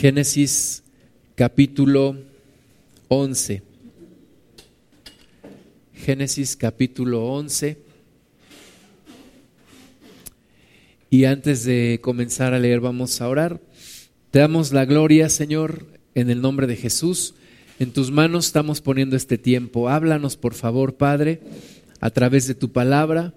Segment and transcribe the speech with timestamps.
[0.00, 0.84] Génesis
[1.34, 2.16] capítulo
[3.08, 3.62] 11.
[5.92, 7.78] Génesis capítulo 11.
[11.10, 13.60] Y antes de comenzar a leer vamos a orar.
[14.30, 15.84] Te damos la gloria, Señor,
[16.14, 17.34] en el nombre de Jesús.
[17.80, 19.88] En tus manos estamos poniendo este tiempo.
[19.88, 21.40] Háblanos, por favor, Padre,
[21.98, 23.34] a través de tu palabra.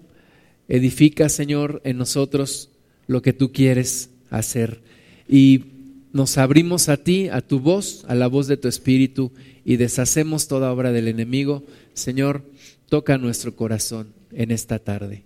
[0.68, 2.70] Edifica, Señor, en nosotros
[3.08, 4.80] lo que tú quieres hacer.
[5.28, 5.71] Y
[6.12, 9.32] nos abrimos a ti, a tu voz, a la voz de tu Espíritu
[9.64, 11.64] y deshacemos toda obra del enemigo.
[11.94, 12.44] Señor,
[12.88, 15.24] toca nuestro corazón en esta tarde.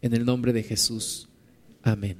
[0.00, 1.28] En el nombre de Jesús.
[1.82, 2.16] Amén.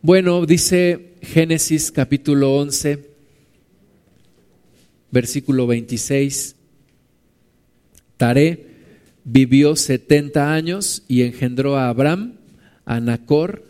[0.00, 3.10] Bueno, dice Génesis capítulo 11,
[5.10, 6.56] versículo 26.
[8.16, 8.66] Taré
[9.24, 12.34] vivió 70 años y engendró a Abraham,
[12.86, 13.64] a Nacor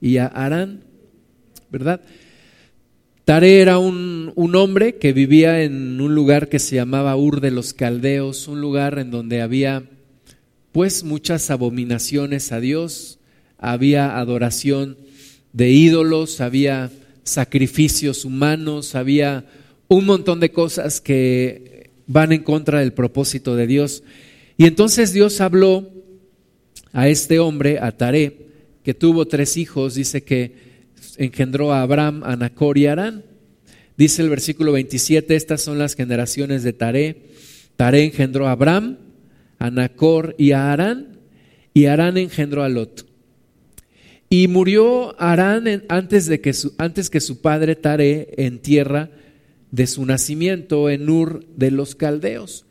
[0.00, 0.87] y a Arán.
[1.70, 2.00] ¿Verdad?
[3.24, 7.50] Tare era un, un, hombre que vivía en un lugar que se llamaba Ur de
[7.50, 9.84] los Caldeos, un lugar en donde había
[10.72, 13.18] pues muchas abominaciones a Dios,
[13.58, 14.96] había adoración
[15.52, 16.90] de ídolos, había
[17.24, 19.44] sacrificios humanos, había
[19.88, 24.02] un montón de cosas que van en contra del propósito de Dios.
[24.56, 25.90] Y entonces Dios habló
[26.92, 28.48] a este hombre, a Tare,
[28.82, 30.67] que tuvo tres hijos, dice que
[31.18, 33.24] engendró a Abraham, a y Arán.
[33.96, 37.22] Dice el versículo 27, estas son las generaciones de Taré.
[37.76, 38.96] Taré engendró a Abraham,
[39.58, 39.90] a
[40.38, 41.18] y a Arán,
[41.74, 43.06] y Arán engendró a Lot.
[44.30, 49.10] Y murió Arán antes, de que su, antes que su padre Taré en tierra
[49.70, 52.66] de su nacimiento en Ur de los Caldeos.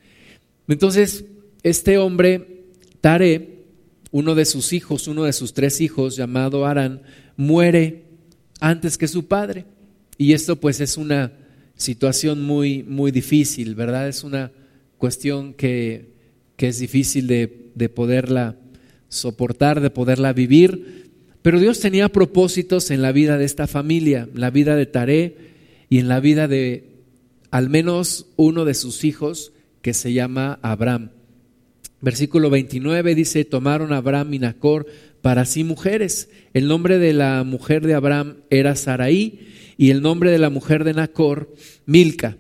[0.68, 1.26] Entonces,
[1.64, 2.64] este hombre,
[3.02, 3.66] Taré,
[4.12, 7.02] uno de sus hijos, uno de sus tres hijos, llamado Arán,
[7.36, 8.07] muere
[8.60, 9.66] antes que su padre.
[10.18, 11.34] Y esto pues es una
[11.76, 14.08] situación muy, muy difícil, ¿verdad?
[14.08, 14.52] Es una
[14.98, 16.14] cuestión que,
[16.56, 18.56] que es difícil de, de poderla
[19.10, 21.12] soportar, de poderla vivir.
[21.42, 25.38] Pero Dios tenía propósitos en la vida de esta familia, en la vida de Taré
[25.90, 26.98] y en la vida de
[27.52, 31.12] al menos uno de sus hijos que se llama Abraham.
[32.02, 34.86] Versículo 29 dice, tomaron Abraham y Nacor
[35.28, 36.30] para sí mujeres.
[36.54, 40.86] El nombre de la mujer de Abraham era Saraí y el nombre de la mujer
[40.86, 41.54] de Nacor,
[41.86, 42.38] Milca,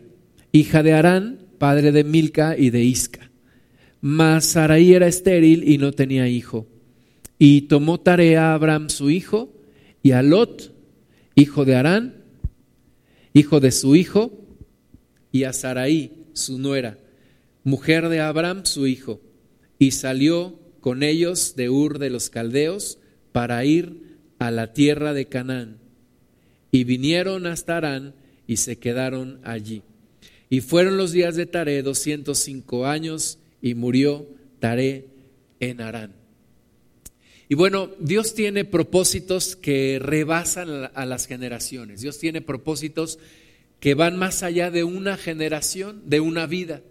[0.53, 3.29] hija de Arán, padre de Milca y de Isca.
[3.99, 6.65] Mas Saraí era estéril y no tenía hijo.
[7.37, 9.53] Y tomó tarea a Abraham su hijo
[10.01, 10.73] y a Lot,
[11.35, 12.23] hijo de Arán,
[13.33, 14.31] hijo de su hijo,
[15.33, 16.97] y a Saraí, su nuera,
[17.65, 19.19] mujer de Abraham, su hijo,
[19.77, 22.97] y salió con ellos de Ur de los Caldeos
[23.33, 25.79] para ir a la tierra de Canaán.
[26.71, 28.15] Y vinieron hasta Arán
[28.47, 29.81] y se quedaron allí.
[30.49, 34.29] Y fueron los días de Taré 205 años y murió
[34.61, 35.07] Taré
[35.59, 36.13] en Arán.
[37.49, 41.99] Y bueno, Dios tiene propósitos que rebasan a las generaciones.
[41.99, 43.19] Dios tiene propósitos
[43.81, 46.81] que van más allá de una generación, de una vida.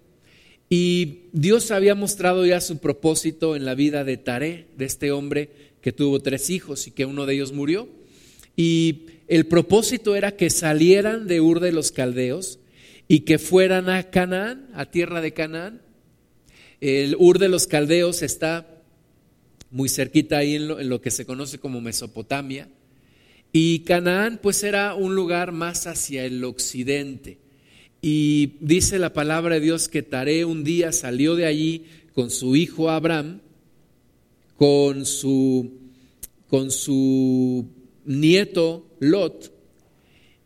[0.69, 5.51] Y Dios había mostrado ya su propósito en la vida de Taré, de este hombre
[5.81, 7.89] que tuvo tres hijos y que uno de ellos murió.
[8.57, 12.59] Y el propósito era que salieran de Ur de los Caldeos
[13.07, 15.83] y que fueran a Canaán, a tierra de Canaán.
[16.81, 18.83] El Ur de los Caldeos está
[19.71, 22.69] muy cerquita ahí en lo, en lo que se conoce como Mesopotamia.
[23.53, 27.39] Y Canaán pues era un lugar más hacia el occidente.
[28.09, 32.55] Y dice la palabra de Dios que Taré un día salió de allí con su
[32.55, 33.41] hijo Abraham,
[34.57, 35.73] con su,
[36.47, 37.69] con su
[38.05, 39.53] nieto Lot,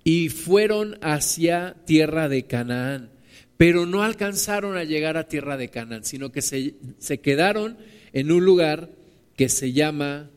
[0.05, 3.11] y fueron hacia tierra de Canaán.
[3.59, 7.77] Pero no alcanzaron a llegar a tierra de Canaán, sino que se, se quedaron
[8.15, 8.89] en un lugar
[9.37, 10.31] que se llama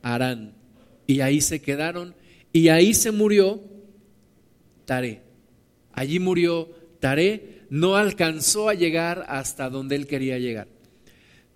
[0.00, 0.54] Arán.
[1.06, 2.14] Y ahí se quedaron,
[2.54, 3.60] y ahí se murió
[4.86, 5.23] Taré.
[5.94, 6.70] Allí murió
[7.00, 10.68] Taré, no alcanzó a llegar hasta donde él quería llegar.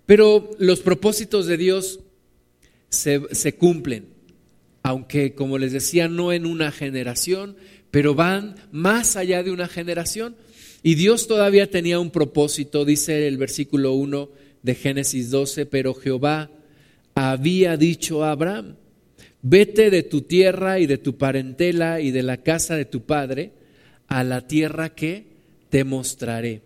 [0.05, 1.99] Pero los propósitos de Dios
[2.89, 4.07] se, se cumplen,
[4.83, 7.55] aunque como les decía, no en una generación,
[7.91, 10.35] pero van más allá de una generación.
[10.81, 14.29] Y Dios todavía tenía un propósito, dice el versículo 1
[14.63, 16.49] de Génesis 12, pero Jehová
[17.15, 18.75] había dicho a Abraham,
[19.41, 23.58] vete de tu tierra y de tu parentela y de la casa de tu padre
[24.09, 25.25] a la tierra que
[25.69, 26.61] te mostraré.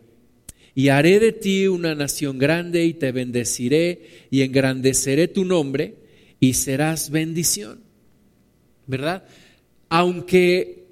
[0.74, 5.95] Y haré de ti una nación grande y te bendeciré y engrandeceré tu nombre
[6.40, 7.81] y serás bendición.
[8.88, 9.24] ¿verdad?
[9.90, 10.84] Aunque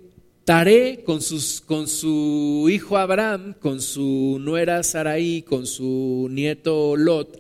[0.44, 7.40] Taré con, sus, con su hijo Abraham, con su nuera Saraí, con su nieto Lot,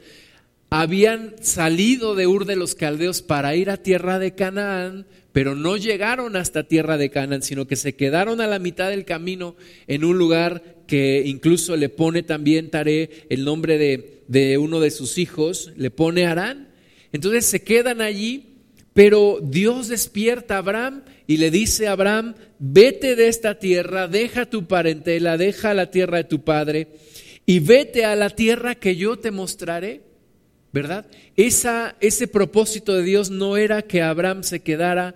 [0.69, 5.77] habían salido de Ur de los Caldeos para ir a tierra de Canaán, pero no
[5.77, 9.55] llegaron hasta tierra de Canaán, sino que se quedaron a la mitad del camino
[9.87, 14.91] en un lugar que incluso le pone también Taré el nombre de, de uno de
[14.91, 16.69] sus hijos, le pone Arán.
[17.13, 18.51] Entonces se quedan allí
[18.93, 24.45] pero Dios despierta a Abraham y le dice a Abraham, vete de esta tierra, deja
[24.45, 26.87] tu parentela, deja la tierra de tu padre
[27.45, 30.01] y vete a la tierra que yo te mostraré.
[30.73, 31.05] ¿Verdad?
[31.35, 35.15] Esa, ese propósito de Dios no era que Abraham se quedara,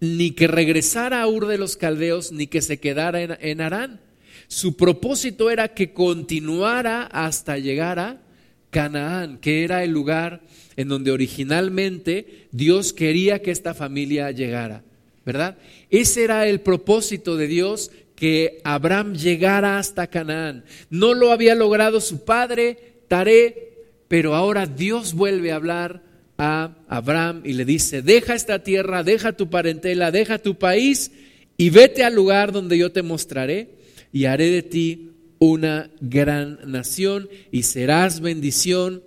[0.00, 4.00] ni que regresara a Ur de los Caldeos, ni que se quedara en, Arán.
[4.48, 8.22] Su propósito era que continuara hasta llegar a
[8.70, 10.40] Canaán, que era el lugar
[10.76, 14.84] en donde originalmente Dios quería que esta familia llegara,
[15.24, 15.58] ¿verdad?
[15.90, 20.64] Ese era el propósito de Dios, que Abraham llegara hasta Canaán.
[20.88, 23.73] No lo había logrado su padre, Taré,
[24.08, 26.02] pero ahora Dios vuelve a hablar
[26.38, 31.12] a Abraham y le dice, deja esta tierra, deja tu parentela, deja tu país
[31.56, 33.70] y vete al lugar donde yo te mostraré
[34.12, 39.02] y haré de ti una gran nación y serás bendición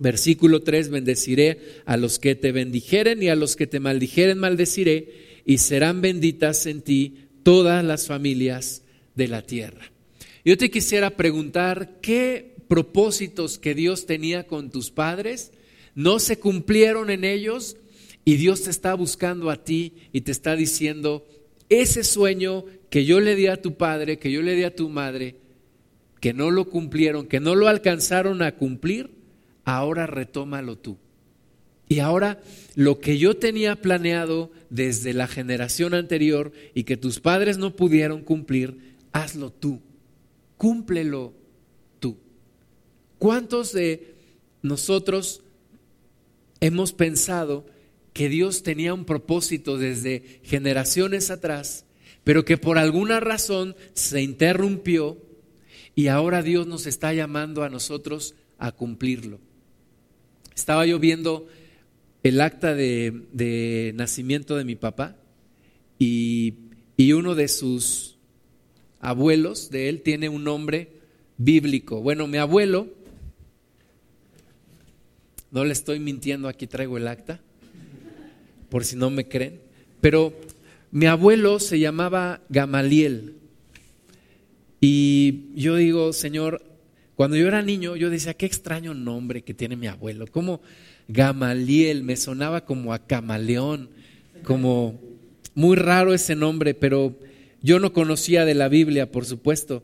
[0.00, 5.42] Versículo 3, bendeciré a los que te bendijeren y a los que te maldijeren maldeciré
[5.44, 8.82] y serán benditas en ti todas las familias
[9.14, 9.92] de la tierra.
[10.42, 15.50] Yo te quisiera preguntar, ¿qué propósitos que Dios tenía con tus padres
[15.96, 17.76] no se cumplieron en ellos?
[18.24, 21.26] Y Dios te está buscando a ti y te está diciendo,
[21.68, 24.88] ese sueño que yo le di a tu padre, que yo le di a tu
[24.88, 25.34] madre,
[26.20, 29.10] que no lo cumplieron, que no lo alcanzaron a cumplir,
[29.64, 30.96] ahora retómalo tú.
[31.88, 32.40] Y ahora
[32.76, 38.22] lo que yo tenía planeado desde la generación anterior y que tus padres no pudieron
[38.22, 39.80] cumplir, hazlo tú.
[40.56, 41.39] Cúmplelo.
[43.20, 44.14] ¿Cuántos de
[44.62, 45.42] nosotros
[46.60, 47.66] hemos pensado
[48.14, 51.84] que Dios tenía un propósito desde generaciones atrás,
[52.24, 55.18] pero que por alguna razón se interrumpió
[55.94, 59.38] y ahora Dios nos está llamando a nosotros a cumplirlo?
[60.56, 61.46] Estaba yo viendo
[62.22, 65.18] el acta de, nacimiento de mi papá
[65.98, 66.54] y,
[67.12, 68.16] uno de sus
[68.98, 71.00] abuelos de él tiene un nombre
[71.36, 72.00] bíblico.
[72.00, 72.88] Bueno, mi abuelo,
[75.50, 77.40] no le estoy mintiendo, aquí traigo el acta,
[78.68, 79.60] por si no me creen,
[80.00, 80.32] pero
[80.90, 83.34] mi abuelo se llamaba Gamaliel.
[84.80, 86.62] Y yo digo, Señor,
[87.16, 90.60] cuando yo era niño, yo decía, qué extraño nombre que tiene mi abuelo, como
[91.08, 93.90] Gamaliel, me sonaba como a camaleón,
[94.44, 94.98] como
[95.54, 97.18] muy raro ese nombre, pero
[97.62, 99.82] yo no conocía de la Biblia, por supuesto,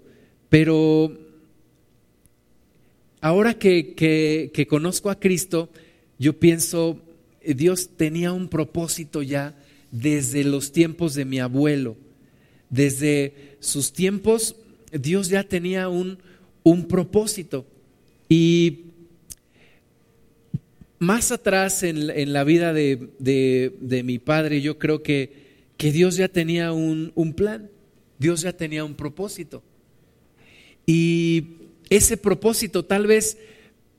[0.48, 1.12] pero
[3.26, 3.94] ahora que,
[4.52, 5.70] que conozco a Cristo,
[6.19, 7.00] yo pienso,
[7.44, 9.55] Dios tenía un propósito ya
[9.90, 11.96] desde los tiempos de mi abuelo,
[12.70, 14.56] desde sus tiempos,
[14.93, 16.19] Dios ya tenía un
[16.67, 17.64] un propósito.
[18.28, 18.87] Y
[20.99, 25.31] más atrás en, la vida de, mi padre, yo creo que,
[25.76, 27.71] que Dios ya tenía un, un plan,
[28.18, 29.62] Dios ya tenía un propósito.
[30.87, 33.38] Y ese propósito tal vez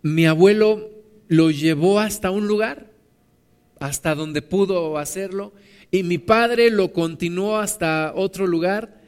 [0.02, 0.90] mi abuelo
[1.28, 2.92] lo llevó hasta un lugar,
[3.80, 5.54] hasta donde pudo hacerlo,
[5.92, 9.02] y mi padre lo continuó hasta otro lugar,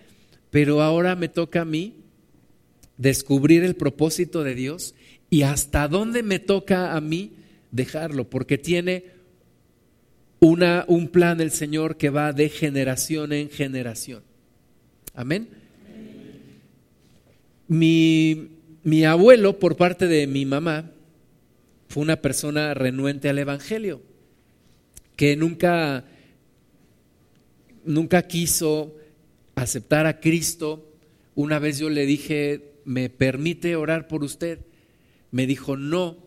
[0.50, 1.96] pero ahora me toca a mí
[2.98, 4.96] descubrir el propósito de Dios
[5.30, 7.34] y hasta dónde me toca a mí
[7.72, 9.06] dejarlo, porque tiene
[10.40, 14.24] una, un plan del Señor que va de generación en generación.
[15.14, 15.50] Amén.
[17.68, 18.50] Mi,
[18.84, 20.92] mi abuelo, por parte de mi mamá,
[21.88, 24.02] fue una persona renuente al Evangelio,
[25.16, 26.06] que nunca,
[27.84, 28.96] nunca quiso
[29.56, 30.94] aceptar a Cristo.
[31.36, 34.60] Una vez yo le dije, ¿me permite orar por usted?
[35.32, 36.18] Me dijo, no,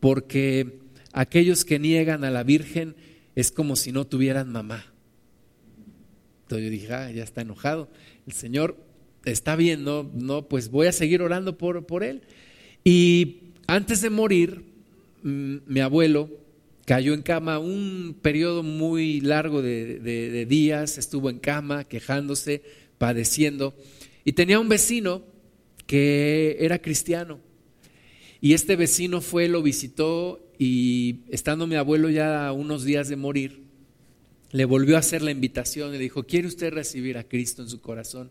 [0.00, 0.80] porque
[1.12, 2.96] aquellos que niegan a la Virgen
[3.34, 4.86] es como si no tuvieran mamá.
[6.42, 7.88] Entonces yo dije, ah, ya está enojado.
[8.26, 8.76] El Señor
[9.24, 12.22] está bien, no, pues voy a seguir orando por, por él.
[12.84, 14.64] Y antes de morir,
[15.22, 16.30] mm, mi abuelo
[16.86, 22.62] cayó en cama un periodo muy largo de, de días, estuvo en cama quejándose,
[22.98, 23.74] padeciendo,
[24.24, 25.22] y tenía un vecino
[25.86, 27.40] que era cristiano.
[28.40, 33.16] Y este vecino fue, lo visitó y estando mi abuelo ya a unos días de
[33.16, 33.62] morir,
[34.52, 37.68] le volvió a hacer la invitación y le dijo, ¿quiere usted recibir a Cristo en
[37.68, 38.30] su corazón?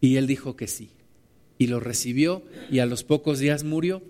[0.00, 0.90] Y él dijo que sí.
[1.58, 4.02] Y lo recibió y a los pocos días murió.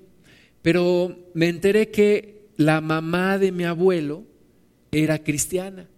[0.62, 4.25] Pero me enteré que la mamá de mi abuelo
[4.90, 5.88] era cristiana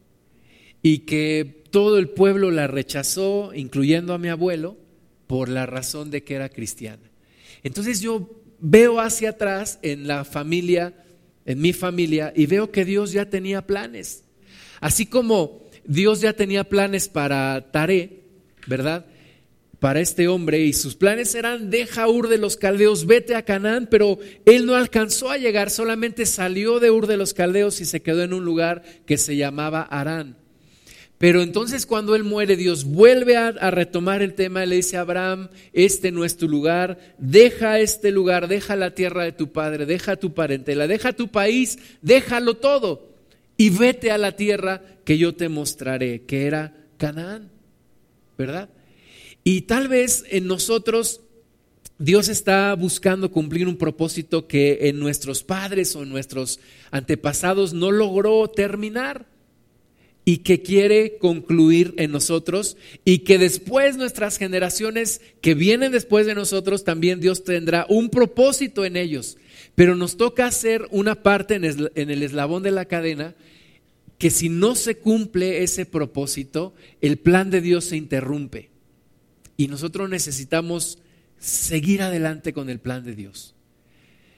[0.82, 4.76] y que todo el pueblo la rechazó, incluyendo a mi abuelo,
[5.26, 7.10] por la razón de que era cristiana.
[7.62, 11.04] Entonces yo veo hacia atrás en la familia,
[11.44, 14.24] en mi familia, y veo que Dios ya tenía planes.
[14.80, 18.20] Así como Dios ya tenía planes para Taré,
[18.66, 19.06] ¿verdad?
[19.80, 23.86] Para este hombre, y sus planes eran, deja Ur de los Caldeos, vete a Canaán,
[23.88, 28.02] pero él no alcanzó a llegar, solamente salió de Ur de los Caldeos y se
[28.02, 30.36] quedó en un lugar que se llamaba Arán.
[31.18, 35.00] Pero entonces cuando él muere, Dios vuelve a, retomar el tema y le dice a
[35.00, 39.84] Abraham, este no es tu lugar, deja este lugar, deja la tierra de tu padre,
[39.84, 43.08] deja tu parentela, deja tu país, déjalo todo
[43.56, 47.50] y vete a la tierra que yo te mostraré, que era Canaán,
[48.36, 48.68] ¿verdad?
[49.48, 51.22] Y tal vez en nosotros
[51.98, 57.90] Dios está buscando cumplir un propósito que en nuestros padres o en nuestros antepasados no
[57.90, 59.24] logró terminar
[60.26, 62.76] y que quiere concluir en nosotros
[63.06, 68.84] y que después nuestras generaciones que vienen después de nosotros también Dios tendrá un propósito
[68.84, 69.38] en ellos.
[69.74, 73.34] Pero nos toca hacer una parte en el eslabón de la cadena
[74.18, 78.76] que si no se cumple ese propósito, el plan de Dios se interrumpe.
[79.58, 81.00] Y nosotros necesitamos
[81.38, 83.56] seguir adelante con el plan de Dios.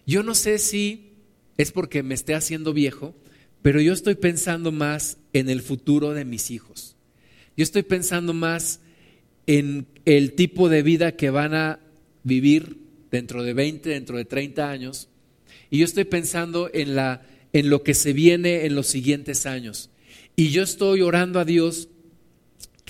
[0.06, 1.12] Yo no sé si
[1.58, 3.14] es porque me esté haciendo viejo,
[3.60, 6.96] pero yo estoy pensando más en el futuro de mis hijos.
[7.54, 8.80] Yo estoy pensando más
[9.46, 11.80] en el tipo de vida que van a
[12.22, 12.78] vivir
[13.10, 15.10] dentro de 20, dentro de 30 años.
[15.68, 19.90] Y yo estoy pensando en, la, en lo que se viene en los siguientes años.
[20.34, 21.88] Y yo estoy orando a Dios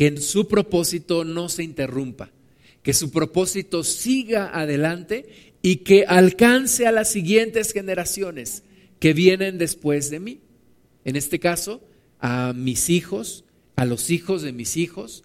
[0.00, 2.30] que en su propósito no se interrumpa,
[2.82, 8.62] que su propósito siga adelante y que alcance a las siguientes generaciones
[8.98, 10.40] que vienen después de mí
[11.04, 11.86] en este caso,
[12.18, 13.44] a mis hijos,
[13.76, 15.22] a los hijos de mis hijos.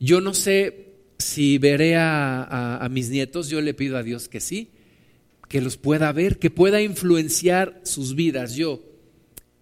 [0.00, 4.70] Yo no sé si veré a, mis nietos, yo le pido a Dios que sí,
[5.50, 8.82] que los pueda ver, que pueda influenciar sus vidas yo,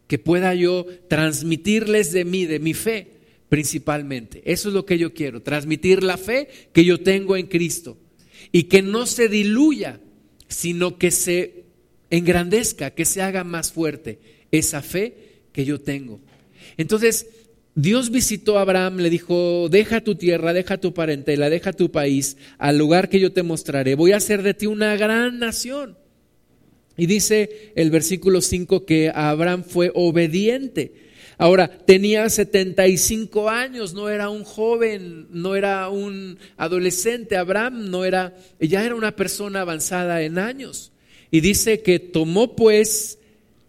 [0.06, 3.15] que pueda yo transmitirles de mí, de mi fe
[3.48, 4.42] principalmente.
[4.44, 7.98] Eso es lo que yo quiero, transmitir la fe que yo tengo en Cristo
[8.52, 10.00] y que no se diluya,
[10.48, 11.64] sino que se
[12.10, 14.18] engrandezca, que se haga más fuerte
[14.50, 16.20] esa fe que yo tengo.
[16.76, 17.26] Entonces,
[17.74, 22.38] Dios visitó a Abraham, le dijo, deja tu tierra, deja tu parentela, deja tu país,
[22.58, 23.94] al lugar que yo te mostraré.
[23.94, 25.98] Voy a hacer de ti una gran nación.
[26.96, 31.05] Y dice el versículo 5 que Abraham fue obediente.
[31.38, 37.36] Ahora, tenía 75 años, no era un joven, no era un adolescente.
[37.36, 40.92] Abraham no era, ya era una persona avanzada en años.
[41.30, 43.18] Y dice que tomó pues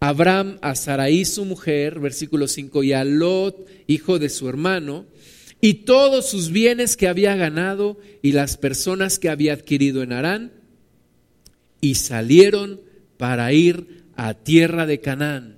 [0.00, 5.04] Abraham a Sarai su mujer, versículo 5, y a Lot, hijo de su hermano,
[5.60, 10.52] y todos sus bienes que había ganado y las personas que había adquirido en Harán,
[11.80, 12.80] y salieron
[13.16, 15.57] para ir a tierra de Canaán.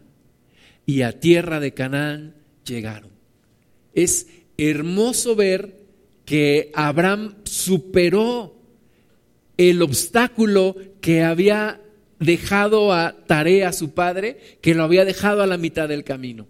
[0.87, 2.35] Y a tierra de Canaán
[2.65, 3.11] llegaron.
[3.95, 5.81] Es hermoso ver
[6.25, 8.57] que Abraham superó
[9.57, 11.81] el obstáculo que había
[12.19, 16.47] dejado a tarea a su padre, que lo había dejado a la mitad del camino.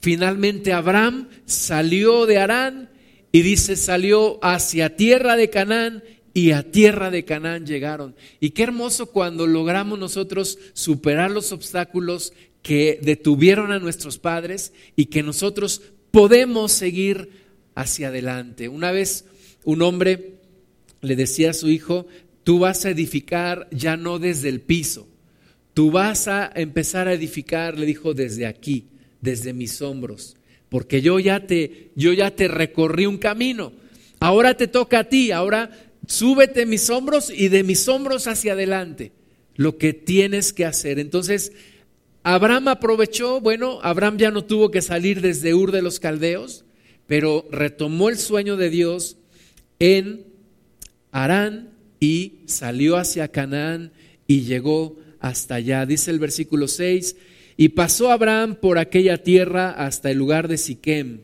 [0.00, 2.90] Finalmente Abraham salió de Arán
[3.32, 6.02] y dice, salió hacia tierra de Canaán
[6.38, 8.14] y a tierra de Canaán llegaron.
[8.38, 15.06] Y qué hermoso cuando logramos nosotros superar los obstáculos que detuvieron a nuestros padres y
[15.06, 17.30] que nosotros podemos seguir
[17.74, 18.68] hacia adelante.
[18.68, 19.24] Una vez
[19.64, 20.34] un hombre
[21.00, 22.06] le decía a su hijo,
[22.44, 25.06] Tú vas a edificar ya no desde el piso.
[25.74, 28.86] Tú vas a empezar a edificar, le dijo, desde aquí,
[29.20, 30.34] desde mis hombros,
[30.70, 33.72] porque yo ya te yo ya te recorrí un camino.
[34.18, 39.12] Ahora te toca a ti, ahora súbete mis hombros y de mis hombros hacia adelante
[39.54, 40.98] lo que tienes que hacer.
[40.98, 41.52] Entonces,
[42.22, 46.64] Abraham aprovechó, bueno, Abraham ya no tuvo que salir desde Ur de los Caldeos,
[47.06, 49.16] pero retomó el sueño de Dios
[49.78, 50.26] en
[51.10, 53.92] Arán y salió hacia Canaán
[54.26, 55.86] y llegó hasta allá.
[55.86, 57.16] Dice el versículo 6,
[57.56, 61.22] y pasó Abraham por aquella tierra hasta el lugar de Siquem,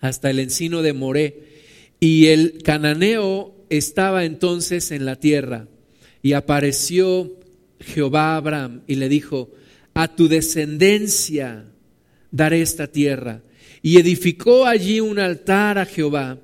[0.00, 1.42] hasta el encino de Moré,
[2.00, 5.68] y el cananeo estaba entonces en la tierra,
[6.22, 7.38] y apareció
[7.80, 9.50] Jehová a Abraham y le dijo,
[9.94, 11.64] a tu descendencia
[12.30, 13.42] daré esta tierra.
[13.80, 16.40] y edificó allí un altar a Jehová,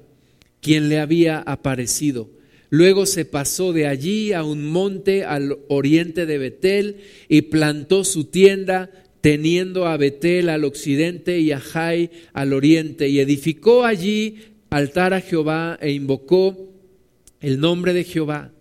[0.60, 2.30] quien le había aparecido.
[2.70, 6.96] Luego se pasó de allí a un monte al oriente de Betel
[7.28, 8.90] y plantó su tienda,
[9.20, 14.38] teniendo a Betel al occidente y a Jai al oriente, y edificó allí
[14.70, 16.73] altar a Jehová e invocó
[17.44, 18.52] el nombre de Jehová.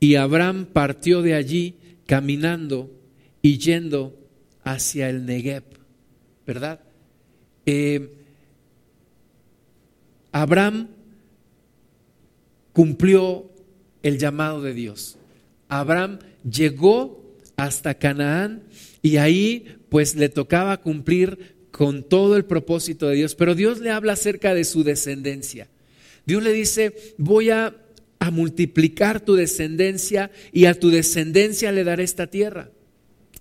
[0.00, 1.76] Y Abraham partió de allí
[2.06, 2.90] caminando
[3.40, 4.18] y yendo
[4.64, 5.62] hacia el Negev,
[6.44, 6.80] ¿verdad?
[7.66, 8.16] Eh,
[10.32, 10.88] Abraham
[12.72, 13.48] cumplió
[14.02, 15.16] el llamado de Dios.
[15.68, 18.64] Abraham llegó hasta Canaán
[19.02, 23.90] y ahí pues le tocaba cumplir con todo el propósito de Dios, pero Dios le
[23.90, 25.68] habla acerca de su descendencia.
[26.26, 27.74] Dios le dice, voy a,
[28.20, 32.70] a multiplicar tu descendencia y a tu descendencia le daré esta tierra.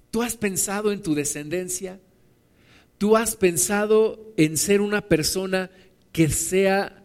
[0.09, 2.00] ¿Tú has pensado en tu descendencia?
[2.98, 5.69] ¿Tú has pensado en ser una persona
[6.12, 7.03] que sea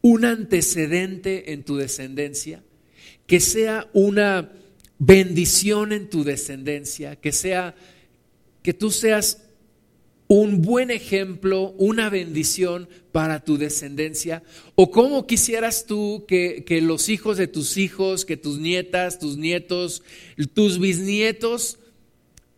[0.00, 2.62] un antecedente en tu descendencia?
[3.26, 4.50] Que sea una
[4.98, 7.74] bendición en tu descendencia, que sea
[8.62, 9.43] que tú seas
[10.26, 14.42] un buen ejemplo, una bendición para tu descendencia?
[14.74, 19.36] ¿O cómo quisieras tú que, que, los hijos de tus hijos, que tus nietas, tus
[19.36, 20.02] nietos,
[20.54, 21.78] tus bisnietos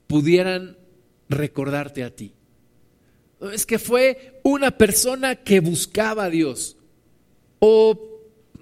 [0.07, 0.77] pudieran
[1.29, 2.33] recordarte a ti.
[3.53, 6.77] Es que fue una persona que buscaba a Dios.
[7.59, 7.99] O,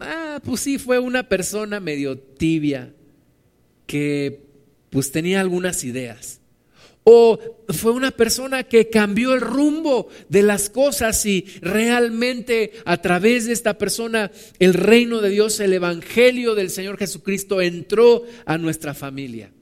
[0.00, 2.92] ah, pues sí, fue una persona medio tibia
[3.86, 4.42] que
[4.90, 6.40] pues tenía algunas ideas.
[7.04, 13.46] O fue una persona que cambió el rumbo de las cosas y realmente a través
[13.46, 18.94] de esta persona el reino de Dios, el Evangelio del Señor Jesucristo entró a nuestra
[18.94, 19.52] familia.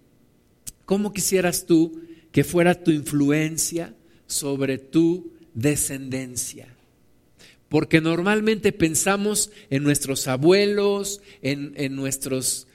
[0.84, 3.94] ¿Cómo quisieras tú que fuera tu influencia
[4.26, 6.68] sobre tu descendencia?
[7.68, 12.68] Porque normalmente pensamos en nuestros abuelos, en, en nuestros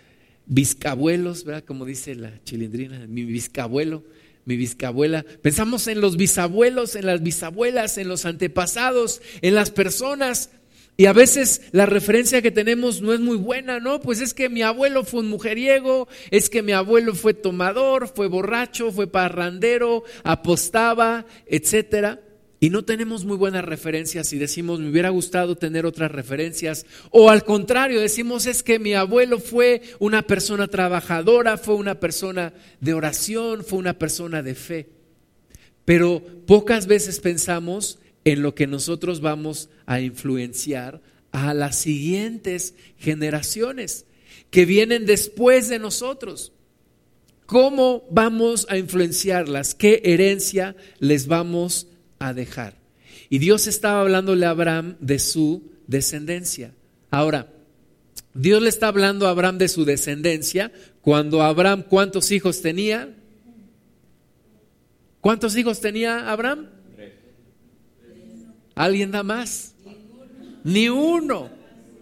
[0.45, 1.63] bisabuelos, ¿verdad?
[1.63, 4.03] Como dice la chilindrina, mi bisabuelo,
[4.47, 5.25] mi bisabuela.
[5.41, 10.49] Pensamos en los bisabuelos, en las bisabuelas, en los antepasados, en las personas
[10.95, 13.99] y a veces la referencia que tenemos no es muy buena, ¿no?
[13.99, 18.27] Pues es que mi abuelo fue un mujeriego, es que mi abuelo fue tomador, fue
[18.27, 22.21] borracho, fue parrandero, apostaba, etcétera.
[22.59, 26.87] Y no tenemos muy buenas referencias y decimos, me hubiera gustado tener otras referencias.
[27.11, 32.53] O al contrario, decimos, es que mi abuelo fue una persona trabajadora, fue una persona
[32.81, 34.89] de oración, fue una persona de fe.
[35.85, 44.05] Pero pocas veces pensamos en lo que nosotros vamos a influenciar a las siguientes generaciones
[44.49, 46.53] que vienen después de nosotros.
[47.45, 49.75] ¿Cómo vamos a influenciarlas?
[49.75, 51.96] ¿Qué herencia les vamos a
[52.33, 52.75] dejar?
[53.29, 56.73] Y Dios estaba hablándole a Abraham de su descendencia.
[57.09, 57.47] Ahora,
[58.33, 63.15] Dios le está hablando a Abraham de su descendencia cuando Abraham, ¿cuántos hijos tenía?
[65.21, 66.69] ¿Cuántos hijos tenía Abraham?
[68.75, 69.73] ¿Alguien da más?
[70.63, 71.49] Ni uno,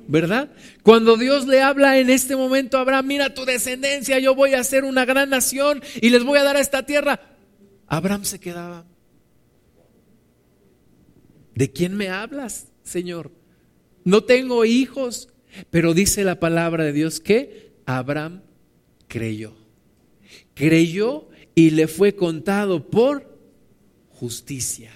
[0.08, 0.49] ¿verdad?
[0.84, 4.60] Cuando Dios le habla en este momento a Abraham, mira tu descendencia, yo voy a
[4.60, 7.21] hacer una gran nación y les voy a dar a esta tierra.
[7.88, 8.86] Abraham se quedaba.
[11.55, 13.31] ¿De quién me hablas, Señor?
[14.03, 15.29] No tengo hijos,
[15.71, 18.43] pero dice la palabra de Dios que Abraham
[19.07, 19.55] creyó.
[20.53, 23.39] Creyó y le fue contado por
[24.09, 24.91] justicia.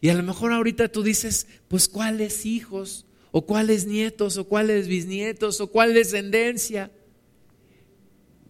[0.00, 4.88] Y a lo mejor ahorita tú dices, pues cuáles hijos, o cuáles nietos, o cuáles
[4.88, 6.90] bisnietos, o cuál descendencia.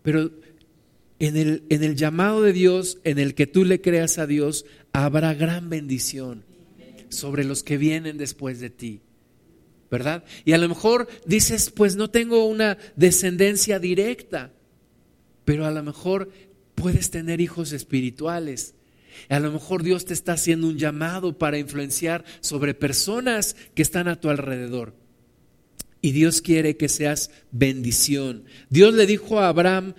[0.02, 0.30] Pero
[1.18, 4.64] en el, en el llamado de Dios, en el que tú le creas a Dios,
[4.92, 6.47] habrá gran bendición
[7.10, 9.00] sobre los que vienen después de ti.
[9.90, 10.24] ¿Verdad?
[10.44, 14.52] Y a lo mejor dices, pues no tengo una descendencia directa,
[15.46, 16.30] pero a lo mejor
[16.74, 18.74] puedes tener hijos espirituales
[19.28, 24.08] a lo mejor Dios te está haciendo un llamado para influenciar sobre personas que están
[24.08, 24.94] a tu alrededor.
[26.00, 28.44] Y Dios quiere que seas bendición.
[28.70, 29.94] Dios le dijo a Abraham,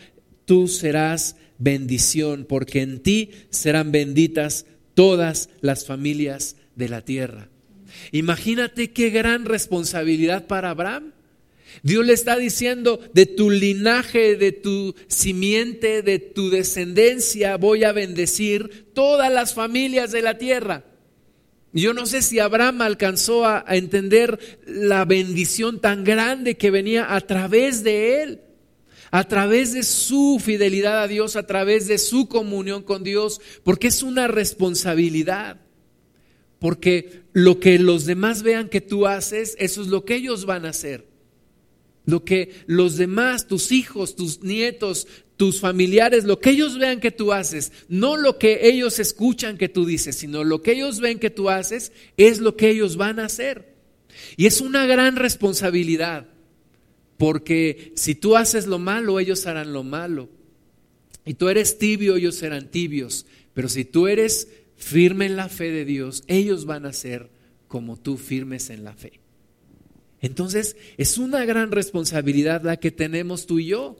[0.45, 7.49] tú serás bendición, porque en ti serán benditas todas las familias de la tierra.
[8.11, 11.13] Imagínate qué gran responsabilidad para Abraham.
[11.83, 17.91] Dios le está diciendo, de tu linaje, de tu simiente, de tu descendencia, voy a
[17.91, 20.83] bendecir todas las familias de la tierra.
[21.71, 27.21] Yo no sé si Abraham alcanzó a, entender la bendición tan grande que venía a
[27.21, 28.41] través de él,
[29.11, 33.87] a través de su fidelidad a Dios, a través de su comunión con Dios, porque
[33.87, 35.61] es una responsabilidad.
[36.59, 40.65] Porque lo que los demás vean que tú haces, eso es lo que ellos van
[40.65, 41.07] a hacer.
[42.05, 47.11] Lo que los demás, tus hijos, tus nietos, tus familiares, lo que ellos vean que
[47.11, 51.19] tú haces, no lo que ellos escuchan que tú dices, sino lo que ellos ven
[51.19, 53.75] que tú haces, es lo que ellos van a hacer.
[54.35, 56.27] Y es una gran responsabilidad,
[57.17, 60.29] porque si tú haces lo malo, ellos harán lo malo.
[61.25, 63.25] Y tú eres tibio, ellos serán tibios.
[63.53, 64.47] Pero si tú eres
[64.79, 67.29] firme en la fe de Dios, ellos van a ser
[67.67, 69.19] como tú firmes en la fe.
[70.21, 73.97] Entonces, es una gran responsabilidad la que tenemos tú y yo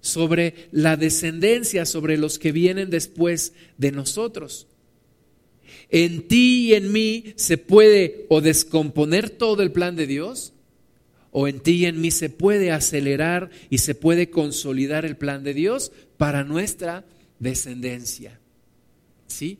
[0.00, 4.66] sobre la descendencia, sobre los que vienen después de nosotros.
[5.88, 10.52] En ti y en mí se puede o descomponer todo el plan de Dios,
[11.32, 15.44] o en ti y en mí se puede acelerar y se puede consolidar el plan
[15.44, 17.04] de Dios para nuestra
[17.38, 18.40] descendencia.
[19.26, 19.58] ¿Sí?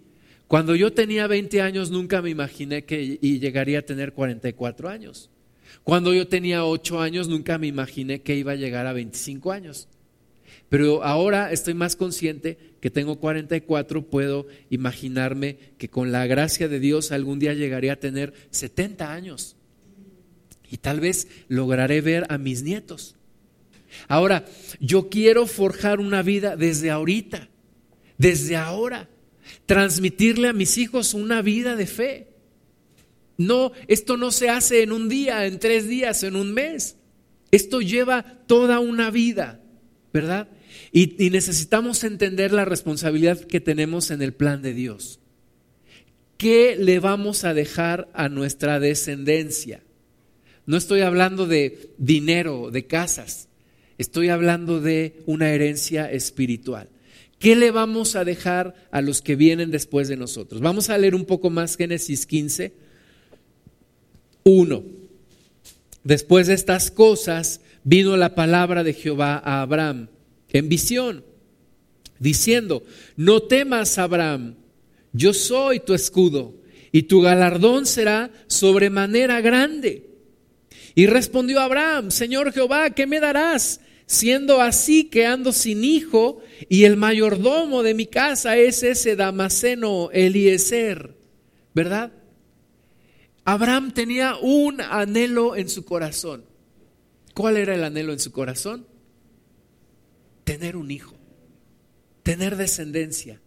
[0.50, 5.30] Cuando yo tenía 20 años nunca me imaginé que llegaría a tener 44 años.
[5.84, 9.86] Cuando yo tenía 8 años nunca me imaginé que iba a llegar a 25 años.
[10.68, 16.80] Pero ahora estoy más consciente que tengo 44, puedo imaginarme que con la gracia de
[16.80, 19.54] Dios algún día llegaré a tener 70 años.
[20.68, 23.14] Y tal vez lograré ver a mis nietos.
[24.08, 24.44] Ahora,
[24.80, 27.48] yo quiero forjar una vida desde ahorita,
[28.18, 29.08] desde ahora,
[29.66, 32.28] transmitirle a mis hijos una vida de fe.
[33.36, 36.96] No, esto no se hace en un día, en tres días, en un mes.
[37.50, 39.60] Esto lleva toda una vida,
[40.12, 40.48] ¿verdad?
[40.92, 45.20] Y, necesitamos entender la responsabilidad que tenemos en el plan de Dios.
[46.36, 49.82] ¿Qué le vamos a dejar a nuestra descendencia?
[50.66, 53.48] No estoy hablando de dinero, de casas.
[53.98, 56.88] Estoy hablando de una herencia espiritual.
[57.40, 60.61] ¿Qué le vamos a dejar a los que vienen después de nosotros?
[60.61, 62.74] Vamos a leer un poco más Génesis 15,
[64.44, 64.85] 1.
[66.05, 70.09] Después de estas cosas vino la palabra de Jehová a Abraham
[70.50, 71.24] en visión,
[72.18, 72.85] diciendo,
[73.16, 74.57] no temas, Abraham,
[75.14, 76.61] yo soy tu escudo,
[76.92, 80.11] y tu galardón será sobremanera grande.
[80.94, 83.81] Y respondió Abraham, Señor Jehová, ¿qué me darás?
[84.11, 90.11] Siendo así que ando sin hijo, y el mayordomo de mi casa es ese Damaseno
[90.11, 91.14] Eliezer,
[91.75, 92.12] ¿verdad?
[93.44, 96.44] Abraham tenía un anhelo en su corazón.
[97.35, 98.85] ¿Cuál era el anhelo en su corazón?
[100.42, 101.14] tener un hijo,
[102.25, 103.40] tener descendencia.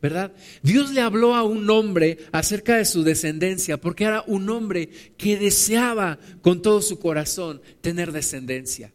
[0.00, 0.32] ¿Verdad?
[0.62, 5.36] Dios le habló a un hombre acerca de su descendencia porque era un hombre que
[5.36, 8.94] deseaba con todo su corazón tener descendencia.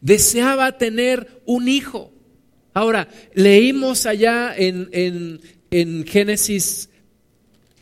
[0.00, 2.12] Deseaba tener un hijo.
[2.74, 6.90] Ahora, leímos allá en, en, en Génesis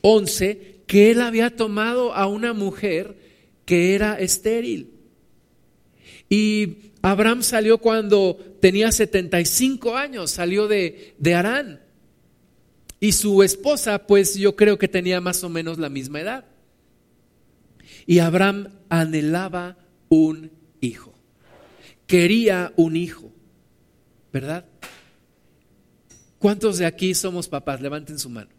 [0.03, 3.17] 11 que él había tomado a una mujer
[3.65, 4.91] que era estéril.
[6.29, 11.81] Y Abraham salió cuando tenía 75 años, salió de, de Arán.
[13.01, 16.45] Y su esposa, pues yo creo que tenía más o menos la misma edad.
[18.07, 19.77] Y Abraham anhelaba
[20.09, 21.14] un hijo.
[22.07, 23.33] Quería un hijo,
[24.33, 24.67] ¿verdad?
[26.39, 27.81] ¿Cuántos de aquí somos papás?
[27.81, 28.51] Levanten su mano.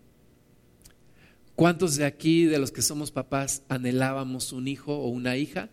[1.56, 5.70] ¿Cuántos de aquí, de los que somos papás, anhelábamos un hijo o una hija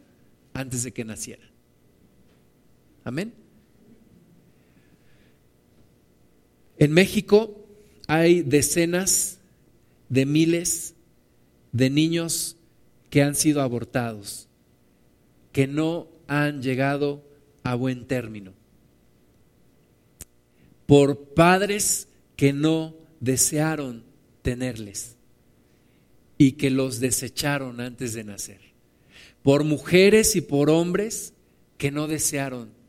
[0.55, 1.51] antes de que naciera?
[3.05, 3.35] Amén.
[6.79, 7.67] En México
[8.07, 9.39] hay decenas
[10.09, 10.95] de miles
[11.73, 12.57] de niños
[13.11, 14.49] que han sido abortados,
[15.53, 17.25] que no han llegado
[17.63, 18.53] a buen término,
[20.87, 24.05] por padres que no desearon
[24.43, 25.17] tenerles
[26.39, 28.61] y que los desecharon antes de nacer,
[29.43, 31.35] por mujeres y por hombres
[31.79, 32.83] que no desearon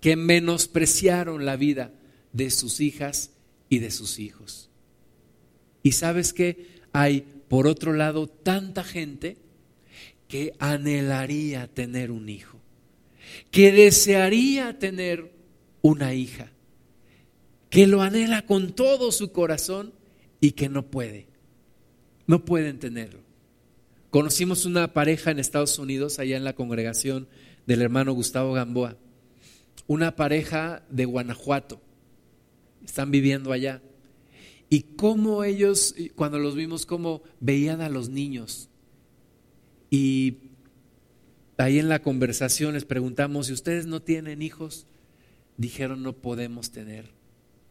[0.00, 1.92] que menospreciaron la vida
[2.32, 3.30] de sus hijas
[3.68, 4.70] y de sus hijos.
[5.82, 9.36] Y sabes que hay, por otro lado, tanta gente
[10.26, 12.59] que anhelaría tener un hijo,
[13.50, 15.32] que desearía tener
[15.82, 16.50] una hija,
[17.68, 19.92] que lo anhela con todo su corazón
[20.40, 21.26] y que no puede,
[22.26, 23.20] no pueden tenerlo.
[24.10, 27.28] Conocimos una pareja en Estados Unidos, allá en la congregación
[27.66, 28.96] del hermano Gustavo Gamboa
[29.90, 31.80] una pareja de Guanajuato.
[32.84, 33.82] Están viviendo allá.
[34.68, 38.68] Y cómo ellos, cuando los vimos, cómo veían a los niños.
[39.90, 40.49] Y
[41.60, 44.86] ahí en la conversación les preguntamos, si ustedes no tienen hijos,
[45.56, 47.06] dijeron, no podemos tener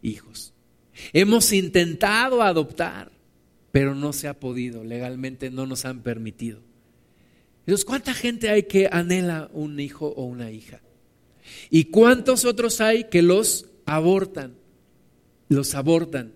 [0.02, 0.54] hijos.
[1.14, 3.12] Hemos intentado adoptar,
[3.72, 6.60] pero no se ha podido, legalmente no nos han permitido.
[7.60, 10.82] Entonces, ¿cuánta gente hay que anhela un hijo o una hija?
[11.70, 14.56] ¿Y cuántos otros hay que los abortan?
[15.50, 16.34] Los abortan.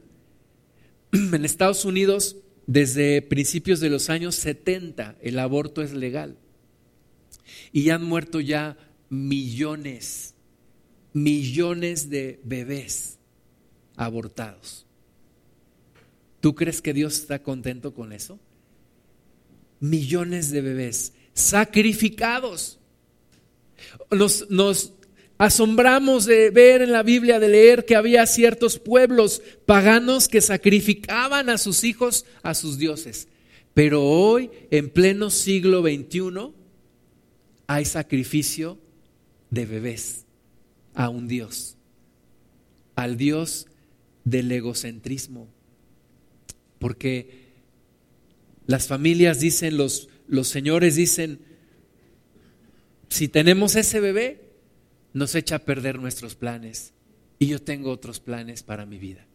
[1.11, 6.37] En Estados Unidos, desde principios de los años 70, el aborto es legal.
[7.71, 8.77] Y han muerto ya
[9.09, 10.33] millones,
[11.13, 13.19] millones de bebés
[13.95, 14.85] abortados.
[16.39, 18.39] ¿Tú crees que Dios está contento con eso?
[19.79, 22.79] Millones de bebés sacrificados.
[24.11, 24.93] Nos,
[25.37, 31.49] asombramos de ver en la Biblia, de leer que había ciertos pueblos paganos que sacrificaban
[31.49, 33.27] a sus hijos a sus dioses.
[33.73, 36.53] Pero hoy, en pleno siglo XXI,
[37.67, 38.79] hay sacrificio
[39.49, 40.25] de bebés
[40.93, 41.77] a un Dios,
[42.95, 43.67] al Dios
[44.23, 45.47] del egocentrismo.
[46.79, 47.43] Porque
[48.65, 51.39] las familias dicen, los, los señores dicen,
[53.09, 54.41] si tenemos ese bebé,
[55.13, 56.93] nos echa a perder nuestros planes
[57.37, 59.27] y yo tengo otros planes para mi vida.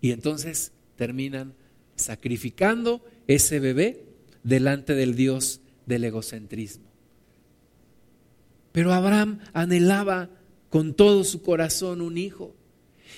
[0.00, 1.54] Y entonces terminan
[1.96, 4.04] sacrificando ese bebé
[4.42, 6.93] delante del Dios del egocentrismo.
[8.74, 10.28] Pero Abraham anhelaba
[10.68, 12.56] con todo su corazón un hijo.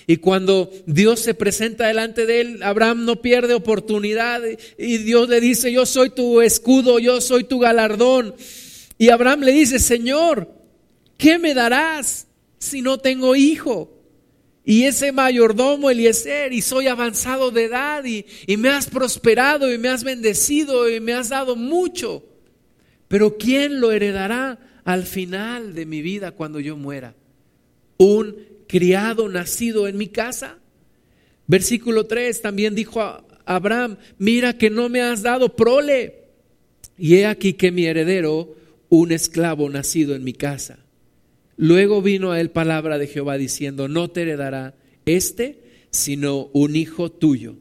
[0.05, 4.43] Y cuando Dios se presenta delante de él, Abraham no pierde oportunidad
[4.77, 8.35] y Dios le dice, yo soy tu escudo, yo soy tu galardón.
[8.99, 10.47] Y Abraham le dice, Señor,
[11.17, 12.27] ¿qué me darás
[12.59, 13.99] si no tengo hijo?
[14.63, 19.79] Y ese mayordomo Eliezer, y soy avanzado de edad, y, y me has prosperado, y
[19.79, 22.23] me has bendecido, y me has dado mucho.
[23.07, 27.13] Pero ¿quién lo heredará al final de mi vida cuando yo muera?
[27.97, 28.37] ¿Un
[28.69, 30.59] criado nacido en mi casa?
[31.45, 36.23] Versículo 3 también dijo a Abraham, mira que no me has dado prole,
[36.97, 38.55] y he aquí que mi heredero,
[38.87, 40.79] un esclavo nacido en mi casa.
[41.57, 44.73] Luego vino a él palabra de Jehová diciendo, no te heredará
[45.05, 47.57] este, sino un hijo tuyo.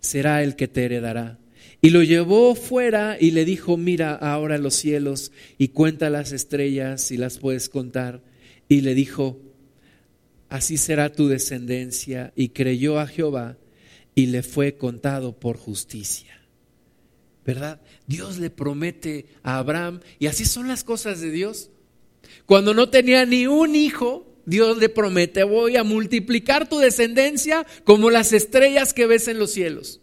[0.00, 1.38] Será el que te heredará.
[1.80, 7.02] Y lo llevó fuera y le dijo, mira ahora los cielos y cuenta las estrellas
[7.02, 8.22] si las puedes contar.
[8.68, 9.40] Y le dijo,
[10.48, 12.32] así será tu descendencia.
[12.34, 13.58] Y creyó a Jehová
[14.14, 16.40] y le fue contado por justicia.
[17.44, 17.80] ¿Verdad?
[18.08, 21.70] Dios le promete a Abraham, y así son las cosas de Dios.
[22.44, 28.10] Cuando no tenía ni un hijo, Dios le promete, voy a multiplicar tu descendencia como
[28.10, 30.00] las estrellas que ves en los cielos.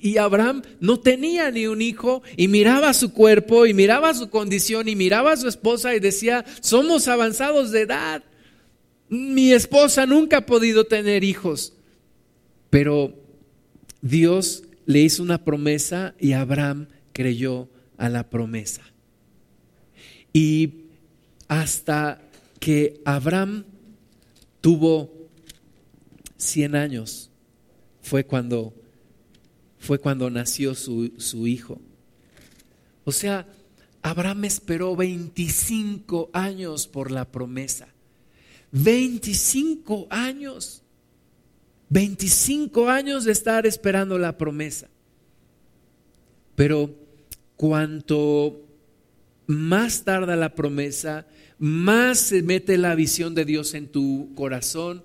[0.00, 4.88] Y Abraham no tenía ni un hijo y miraba su cuerpo y miraba su condición
[4.88, 8.24] y miraba a su esposa y decía, somos avanzados de edad.
[9.08, 11.74] Mi esposa nunca ha podido tener hijos.
[12.70, 13.14] Pero
[14.02, 18.82] Dios le hizo una promesa y Abraham creyó a la promesa.
[20.32, 20.72] Y
[21.48, 22.20] hasta
[22.60, 23.64] que Abraham
[24.60, 25.10] tuvo
[26.36, 27.30] 100 años,
[28.02, 28.72] fue cuando,
[29.78, 31.80] fue cuando nació su, su hijo.
[33.04, 33.46] O sea,
[34.02, 37.88] Abraham esperó 25 años por la promesa.
[38.72, 40.82] 25 años.
[41.90, 44.88] 25 años de estar esperando la promesa.
[46.54, 46.94] Pero
[47.56, 48.66] cuanto
[49.46, 51.26] más tarda la promesa,
[51.58, 55.02] más se mete la visión de Dios en tu corazón,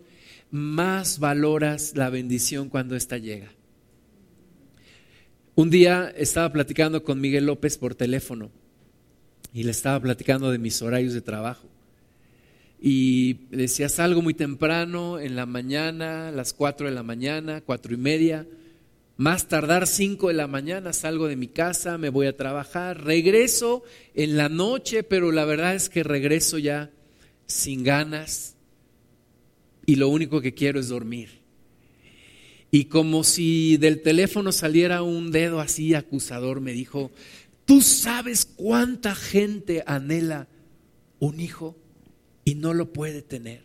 [0.51, 3.51] más valoras la bendición cuando ésta llega.
[5.55, 8.49] Un día estaba platicando con Miguel López por teléfono
[9.53, 11.67] y le estaba platicando de mis horarios de trabajo.
[12.81, 17.97] Y decía, salgo muy temprano, en la mañana, las cuatro de la mañana, cuatro y
[17.97, 18.45] media
[19.17, 23.83] más tardar cinco de la mañana salgo de mi casa, me voy a trabajar, regreso
[24.15, 26.89] en la noche, pero la verdad es que regreso ya
[27.45, 28.55] sin ganas
[29.85, 31.42] y lo único que quiero es dormir.
[32.73, 37.11] Y como si del teléfono saliera un dedo así acusador, me dijo,
[37.65, 40.47] ¿tú sabes cuánta gente anhela
[41.19, 41.77] un hijo
[42.43, 43.61] y no lo puede tener?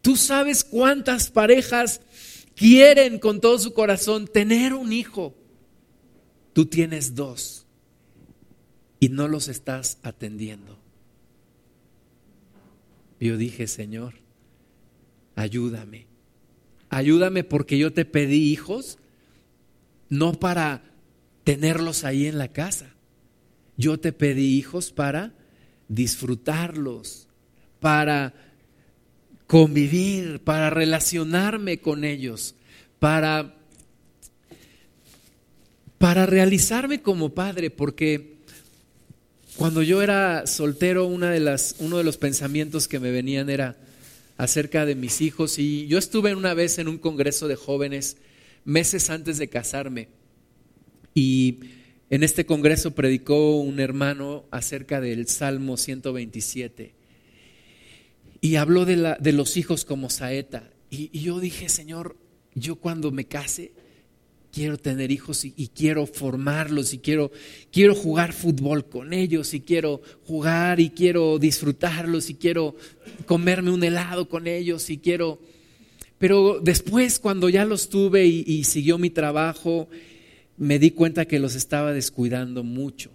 [0.00, 2.00] ¿Tú sabes cuántas parejas
[2.60, 5.34] quieren con todo su corazón tener un hijo.
[6.52, 7.64] Tú tienes dos
[8.98, 10.78] y no los estás atendiendo.
[13.18, 14.16] Yo dije, Señor,
[15.36, 16.09] ayúdame.
[16.90, 18.98] Ayúdame porque yo te pedí hijos,
[20.08, 20.82] no para
[21.44, 22.94] tenerlos ahí en la casa.
[23.76, 25.32] Yo te pedí hijos para
[25.88, 27.28] disfrutarlos,
[27.78, 28.34] para
[29.46, 32.54] convivir, para relacionarme con ellos,
[32.98, 33.56] para
[36.00, 38.38] para realizarme como padre, porque
[39.56, 43.76] cuando yo era soltero, una de las, uno de los pensamientos que me venían era
[44.40, 45.58] acerca de mis hijos.
[45.58, 48.16] Y yo estuve una vez en un congreso de jóvenes
[48.64, 50.08] meses antes de casarme.
[51.14, 51.58] Y
[52.08, 56.94] en este congreso predicó un hermano acerca del Salmo 127.
[58.40, 60.70] Y habló de, la, de los hijos como saeta.
[60.88, 62.16] Y, y yo dije, Señor,
[62.54, 63.72] yo cuando me case,
[64.52, 67.30] quiero tener hijos y, quiero formarlos y quiero,
[67.70, 72.74] quiero jugar fútbol con ellos y quiero jugar y quiero disfrutarlos y quiero
[73.26, 75.40] comerme un helado con ellos y quiero...
[76.18, 79.88] Pero después cuando ya los tuve y, y siguió mi trabajo,
[80.58, 83.10] me di cuenta que los estaba descuidando mucho.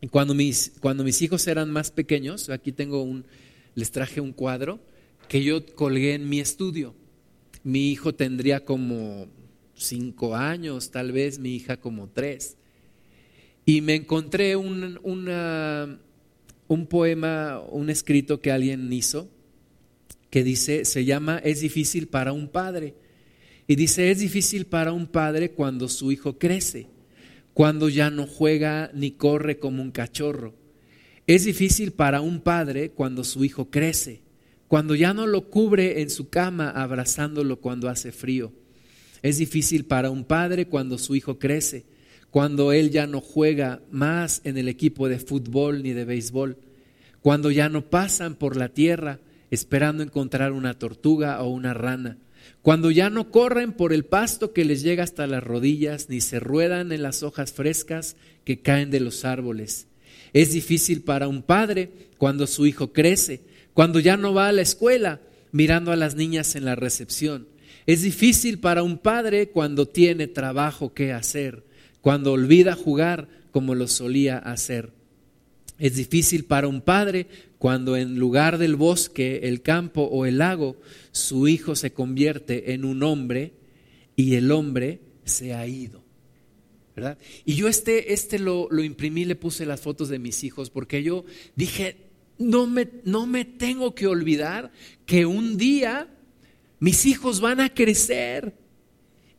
[0.00, 3.24] Y cuando mis, cuando mis hijos eran más pequeños, aquí tengo un,
[3.76, 4.80] les traje un cuadro
[5.28, 6.96] que yo colgué en mi estudio.
[7.62, 9.28] Mi hijo tendría como
[9.84, 12.56] cinco años, tal vez mi hija como tres.
[13.64, 14.98] Y me encontré un,
[16.68, 19.30] un poema, un escrito que alguien hizo,
[20.30, 22.94] que dice, se llama Es difícil para un padre.
[23.68, 26.88] Y dice, es difícil para un padre cuando su hijo crece,
[27.54, 30.54] cuando ya no juega ni corre como un cachorro.
[31.28, 34.22] Es difícil para un padre cuando su hijo crece,
[34.66, 38.52] cuando ya no lo cubre en su cama abrazándolo cuando hace frío
[39.22, 41.84] es difícil para un padre cuando su hijo crece,
[42.30, 46.56] cuando él ya no juega más en el equipo de fútbol ni de béisbol,
[47.20, 52.18] cuando ya no pasan por la tierra esperando encontrar una tortuga o una rana,
[52.62, 56.40] cuando ya no corren por el pasto que les llega hasta las rodillas ni se
[56.40, 59.86] ruedan en las hojas frescas que caen de los árboles.
[60.32, 63.42] Es difícil para un padre cuando su hijo crece,
[63.74, 65.20] cuando ya no va a la escuela
[65.52, 67.46] mirando a las niñas en la recepción,
[67.86, 71.64] es difícil para un padre cuando tiene trabajo que hacer,
[72.00, 74.92] cuando olvida jugar como lo solía hacer.
[75.78, 77.26] Es difícil para un padre
[77.58, 80.76] cuando en lugar del bosque, el campo o el lago,
[81.12, 83.52] su hijo se convierte en un hombre
[84.16, 86.02] y el hombre se ha ido.
[86.94, 87.18] ¿verdad?
[87.44, 91.02] Y yo este, este lo, lo imprimí, le puse las fotos de mis hijos porque
[91.02, 91.24] yo
[91.56, 91.96] dije,
[92.38, 94.72] no me, no me tengo que olvidar
[95.06, 96.08] que un día
[96.82, 98.56] mis hijos van a crecer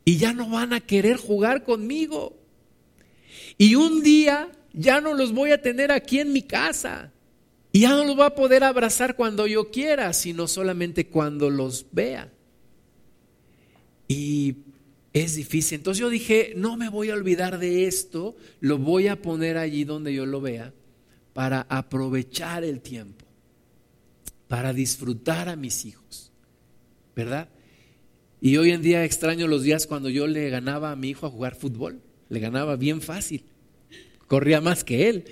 [0.02, 2.38] y ya no van a querer jugar conmigo.
[3.58, 7.12] Y un día ya no los voy a tener aquí en mi casa.
[7.70, 11.84] Y ya no los voy a poder abrazar cuando yo quiera, sino solamente cuando los
[11.92, 12.32] vea.
[14.08, 14.56] Y
[15.12, 15.76] es difícil.
[15.76, 19.84] Entonces yo dije, no me voy a olvidar de esto, lo voy a poner allí
[19.84, 20.72] donde yo lo vea
[21.34, 23.26] para aprovechar el tiempo,
[24.48, 26.30] para disfrutar a mis hijos.
[27.14, 27.48] ¿Verdad?
[28.40, 31.30] Y hoy en día extraño los días cuando yo le ganaba a mi hijo a
[31.30, 32.00] jugar fútbol.
[32.28, 33.44] Le ganaba bien fácil.
[34.26, 35.24] Corría más que él.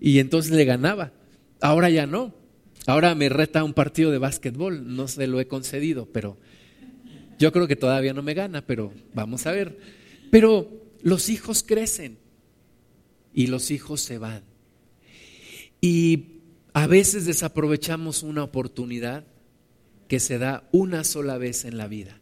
[0.00, 1.12] Y entonces le ganaba.
[1.60, 2.34] Ahora ya no.
[2.86, 4.94] Ahora me reta un partido de básquetbol.
[4.94, 6.38] No se lo he concedido, pero
[7.38, 9.78] yo creo que todavía no me gana, pero vamos a ver.
[10.30, 10.70] Pero
[11.02, 12.18] los hijos crecen
[13.34, 14.44] y los hijos se van.
[15.80, 16.26] Y
[16.74, 19.24] a veces desaprovechamos una oportunidad
[20.12, 22.20] que se da una sola vez en la vida,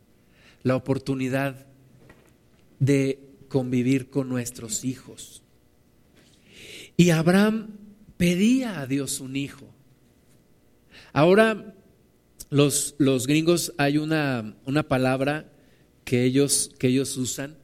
[0.63, 1.67] la oportunidad
[2.79, 5.43] de convivir con nuestros hijos.
[6.97, 7.71] Y Abraham
[8.17, 9.75] pedía a Dios un hijo.
[11.13, 11.75] Ahora
[12.49, 15.51] los, los gringos hay una, una palabra
[16.05, 17.57] que ellos, que ellos usan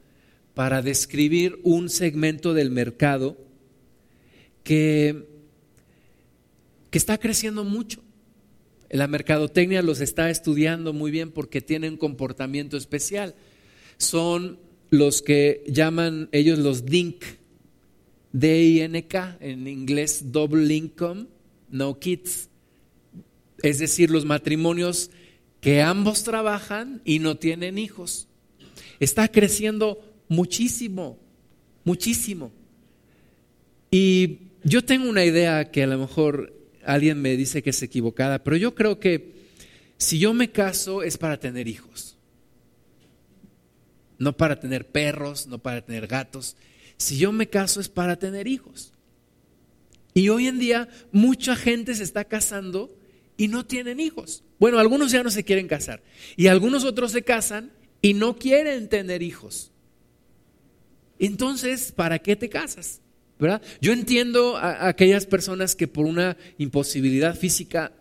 [0.54, 3.38] para describir un segmento del mercado
[4.64, 5.28] que,
[6.90, 8.02] que está creciendo mucho.
[8.90, 13.34] La mercadotecnia los está estudiando muy bien porque tienen comportamiento especial.
[13.98, 14.58] Son
[14.90, 17.24] los que llaman ellos los DINK,
[18.32, 21.26] D-I-N-K, en inglés Double Income,
[21.70, 22.50] No Kids.
[23.62, 25.10] Es decir, los matrimonios
[25.60, 28.28] que ambos trabajan y no tienen hijos.
[29.00, 31.18] Está creciendo muchísimo,
[31.84, 32.52] muchísimo.
[33.90, 36.55] Y yo tengo una idea que a lo mejor
[36.86, 39.34] alguien me dice que es equivocada, pero yo creo que
[39.98, 42.16] si yo me caso es para tener hijos,
[44.18, 46.56] no para tener perros, no para tener gatos.
[46.96, 48.92] Si yo me caso es para tener hijos.
[50.14, 52.96] Y hoy en día mucha gente se está casando
[53.36, 54.42] y no tienen hijos.
[54.58, 56.02] Bueno, algunos ya no se quieren casar
[56.36, 59.72] y algunos otros se casan y no quieren tener hijos.
[61.18, 63.00] Entonces, ¿para qué te casas?
[63.80, 67.92] Yo entiendo a, aquellas personas que por una imposibilidad física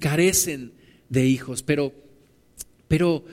[0.00, 0.72] carecen
[1.08, 1.92] de hijos, pero,
[2.88, 3.24] pero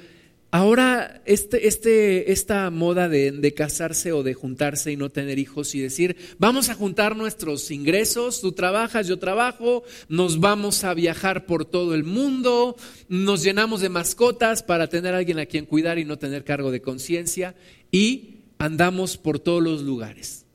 [0.51, 5.75] Ahora, este, este, esta moda de, de, casarse o de juntarse y no tener hijos
[5.75, 11.45] y decir, vamos a juntar nuestros ingresos, tú trabajas, yo trabajo, nos vamos a viajar
[11.45, 12.75] por todo el mundo,
[13.09, 16.71] nos llenamos de mascotas para tener a alguien a quien cuidar y no tener cargo
[16.71, 17.53] de conciencia
[17.91, 20.47] y andamos por todos los lugares.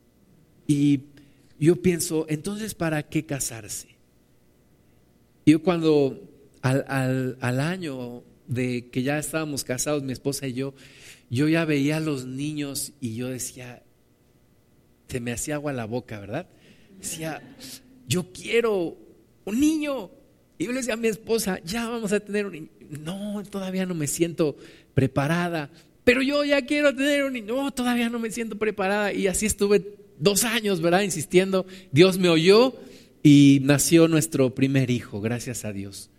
[0.66, 1.00] Y
[1.58, 3.88] yo pienso, entonces, ¿para qué casarse?
[5.46, 6.20] Yo cuando
[6.62, 10.74] al, al, al año de que ya estábamos casados, mi esposa y yo,
[11.30, 13.82] yo ya veía a los niños y yo decía,
[15.08, 16.48] se me hacía agua la boca, ¿verdad?
[16.98, 17.42] Decía,
[18.06, 18.96] yo quiero
[19.44, 20.10] un niño.
[20.58, 22.68] Y yo le decía a mi esposa, ya vamos a tener un niño.
[23.00, 24.56] No, todavía no me siento
[24.94, 25.70] preparada.
[26.04, 27.54] Pero yo ya quiero tener un niño.
[27.54, 29.12] No, todavía no me siento preparada.
[29.12, 31.02] Y así estuve dos años, ¿verdad?
[31.02, 31.66] Insistiendo.
[31.92, 32.74] Dios me oyó
[33.22, 36.10] y nació nuestro primer hijo, gracias a Dios.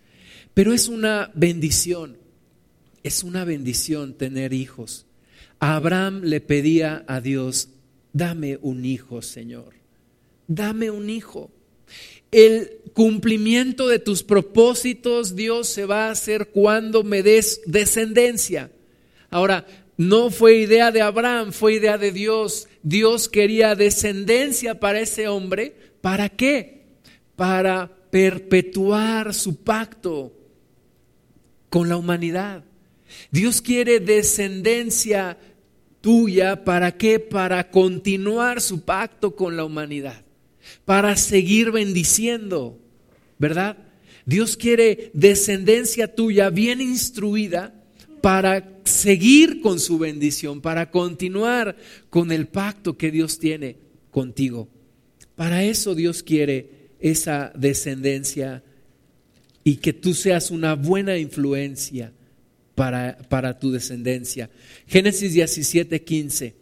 [0.54, 2.16] Pero es una bendición,
[3.02, 5.06] es una bendición tener hijos.
[5.58, 7.68] Abraham le pedía a Dios,
[8.12, 9.74] dame un hijo, Señor,
[10.48, 11.50] dame un hijo.
[12.32, 18.70] El cumplimiento de tus propósitos, Dios, se va a hacer cuando me des descendencia.
[19.30, 19.66] Ahora,
[19.96, 22.68] no fue idea de Abraham, fue idea de Dios.
[22.86, 25.74] Dios quería descendencia para ese hombre.
[26.00, 26.84] ¿Para qué?
[27.34, 30.32] Para perpetuar su pacto
[31.68, 32.62] con la humanidad.
[33.32, 35.36] Dios quiere descendencia
[36.00, 37.18] tuya, ¿para qué?
[37.18, 40.22] Para continuar su pacto con la humanidad,
[40.84, 42.78] para seguir bendiciendo,
[43.36, 43.78] ¿verdad?
[44.26, 47.74] Dios quiere descendencia tuya bien instruida
[48.20, 51.76] para seguir con su bendición, para continuar
[52.10, 53.76] con el pacto que Dios tiene
[54.10, 54.68] contigo.
[55.34, 58.62] Para eso Dios quiere esa descendencia
[59.62, 62.12] y que tú seas una buena influencia
[62.74, 64.48] para, para tu descendencia.
[64.86, 66.54] Génesis 17, 15.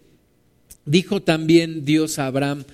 [0.87, 2.65] Dijo también Dios a Abraham,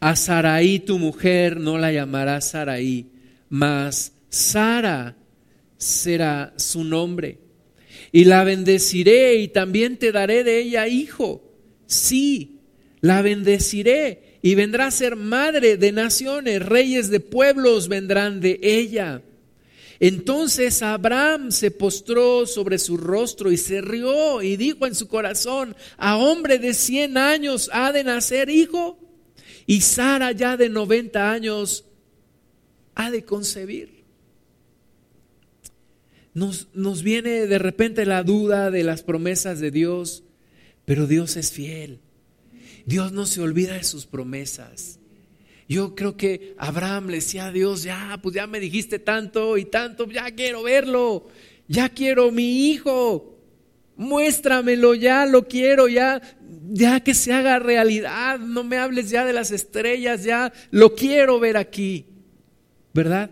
[0.00, 3.06] a Saraí tu mujer no la llamarás Saraí,
[3.48, 5.16] mas Sara
[5.78, 7.45] será su nombre.
[8.12, 11.42] Y la bendeciré y también te daré de ella hijo.
[11.86, 12.60] Sí,
[13.00, 19.22] la bendeciré y vendrá a ser madre de naciones, reyes de pueblos vendrán de ella.
[19.98, 25.74] Entonces Abraham se postró sobre su rostro y se rió y dijo en su corazón,
[25.96, 28.98] a hombre de cien años ha de nacer hijo
[29.66, 31.84] y Sara ya de noventa años
[32.94, 33.95] ha de concebir.
[36.36, 40.22] Nos, nos viene de repente la duda de las promesas de Dios,
[40.84, 42.00] pero Dios es fiel.
[42.84, 44.98] Dios no se olvida de sus promesas.
[45.66, 49.64] Yo creo que Abraham le decía a Dios, ya, pues ya me dijiste tanto y
[49.64, 51.26] tanto, ya quiero verlo,
[51.68, 53.38] ya quiero mi hijo,
[53.96, 56.20] muéstramelo, ya lo quiero, ya,
[56.68, 61.40] ya que se haga realidad, no me hables ya de las estrellas, ya lo quiero
[61.40, 62.04] ver aquí,
[62.92, 63.30] ¿verdad?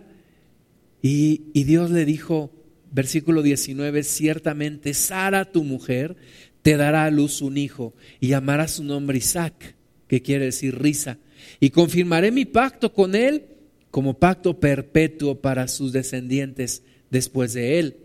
[1.02, 2.63] Y, y Dios le dijo,
[2.94, 6.16] versículo 19, ciertamente Sara, tu mujer,
[6.62, 9.74] te dará a luz un hijo y llamará su nombre Isaac,
[10.06, 11.18] que quiere decir risa.
[11.58, 13.46] Y confirmaré mi pacto con él
[13.90, 17.96] como pacto perpetuo para sus descendientes después de él.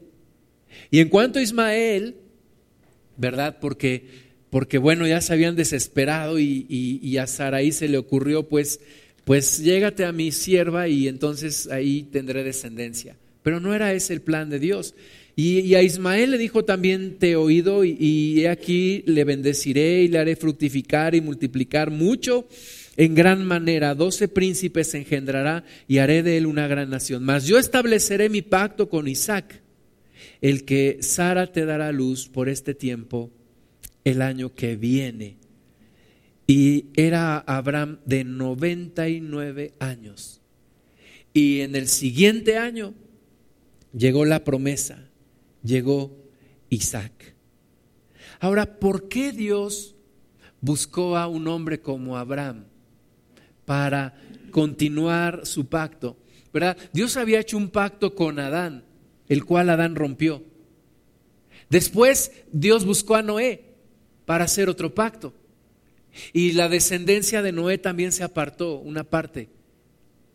[0.90, 2.16] Y en cuanto a Ismael,
[3.16, 3.58] ¿verdad?
[3.62, 4.08] Porque,
[4.50, 8.80] porque bueno, ya se habían desesperado y, y, a Saraí se le ocurrió, pues,
[9.24, 13.18] pues llégate a mi sierva y entonces ahí tendré descendencia.
[13.50, 14.94] Pero no era ese el plan de Dios.
[15.36, 20.08] Y, a Ismael le dijo también, te he oído y, he aquí le bendeciré y
[20.08, 22.48] le haré fructificar y multiplicar mucho
[22.96, 23.96] en gran manera.
[23.96, 27.24] Doce príncipes engendrará y haré de él una gran nación.
[27.24, 29.64] Mas yo estableceré mi pacto con Isaac,
[30.42, 33.32] el que Sara te dará luz por este tiempo,
[34.04, 35.38] el año que viene.
[36.46, 40.40] Y era Abraham de 99 años.
[41.34, 42.94] Y en el siguiente año
[43.94, 45.10] llegó la promesa
[45.64, 46.16] llegó
[46.70, 47.36] Isaac.
[48.40, 49.96] Ahora, ¿por qué Dios
[50.62, 52.66] buscó a un hombre como Abraham
[53.66, 54.16] para
[54.52, 56.18] continuar su pacto?
[56.54, 56.78] ¿Verdad?
[56.94, 58.84] Dios había hecho un pacto con Adán,
[59.28, 60.44] el cual Adán rompió.
[61.70, 63.76] Después Dios buscó a Noé
[64.26, 65.34] para hacer otro pacto.
[66.34, 69.50] Y la descendencia de Noé también se apartó, una parte,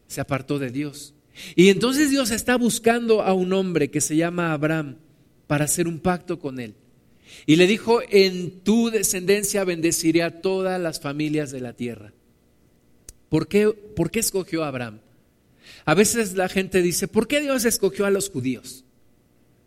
[0.07, 1.14] se apartó de Dios.
[1.57, 4.97] Y entonces Dios está buscando a un hombre que se llama Abraham
[5.47, 6.75] para hacer un pacto con él.
[7.47, 12.13] Y le dijo, en tu descendencia bendeciré a todas las familias de la tierra.
[13.29, 15.01] ¿Por qué, ¿Por qué escogió a Abraham?
[15.85, 18.85] A veces la gente dice, ¿por qué Dios escogió a los judíos?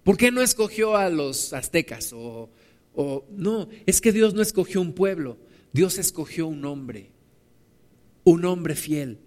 [0.03, 2.13] ¿Por qué no escogió a los aztecas?
[2.13, 2.49] O,
[2.95, 5.38] o, no, es que Dios no escogió un pueblo,
[5.74, 7.11] Dios escogió un hombre,
[8.24, 9.20] un hombre fiel.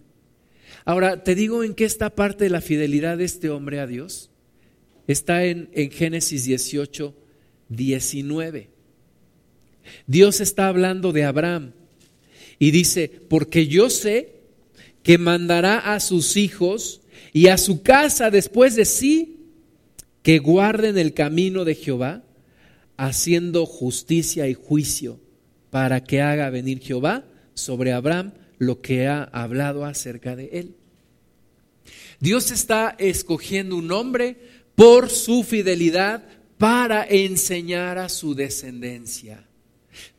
[0.84, 4.30] Ahora, te digo en qué está parte de la fidelidad de este hombre a Dios.
[5.06, 7.14] Está en, en Génesis 18,
[7.68, 8.70] 19.
[10.06, 11.72] Dios está hablando de Abraham
[12.58, 14.40] y dice, porque yo sé
[15.02, 17.00] que mandará a sus hijos
[17.32, 19.40] y a su casa después de sí
[20.22, 22.22] que guarden el camino de Jehová,
[22.96, 25.18] haciendo justicia y juicio,
[25.70, 27.24] para que haga venir Jehová
[27.54, 30.76] sobre Abraham lo que ha hablado acerca de él.
[32.20, 34.36] Dios está escogiendo un hombre
[34.76, 36.22] por su fidelidad
[36.58, 39.44] para enseñar a su descendencia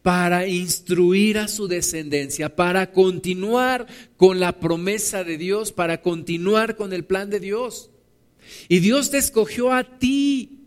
[0.02, 3.88] para instruir a su descendencia, para continuar
[4.18, 7.90] con la promesa de Dios, para continuar con el plan de Dios.
[8.68, 10.61] Y Dios te escogió a ti,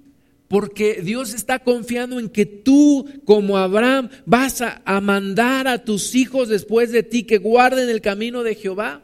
[0.48, 6.48] porque Dios está confiando en que tú, como Abraham, vas a, mandar a tus hijos
[6.48, 9.02] después de ti que guarden el camino de Jehová.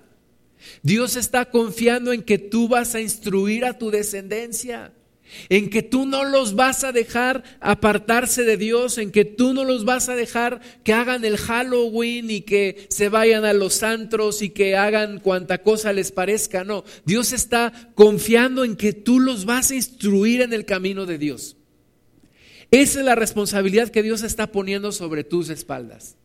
[0.82, 4.92] Dios está confiando en que tú vas a instruir a tu descendencia
[5.48, 9.64] en que tú no los vas a dejar apartarse de Dios, en que tú no
[9.64, 14.42] los vas a dejar que hagan el Halloween y que se vayan a los antros
[14.42, 16.64] y que hagan cuanta cosa les parezca.
[16.64, 21.18] No, Dios está confiando en que tú los vas a instruir en el camino de
[21.18, 21.56] Dios.
[22.70, 26.16] Esa es la responsabilidad que Dios está poniendo sobre tus espaldas.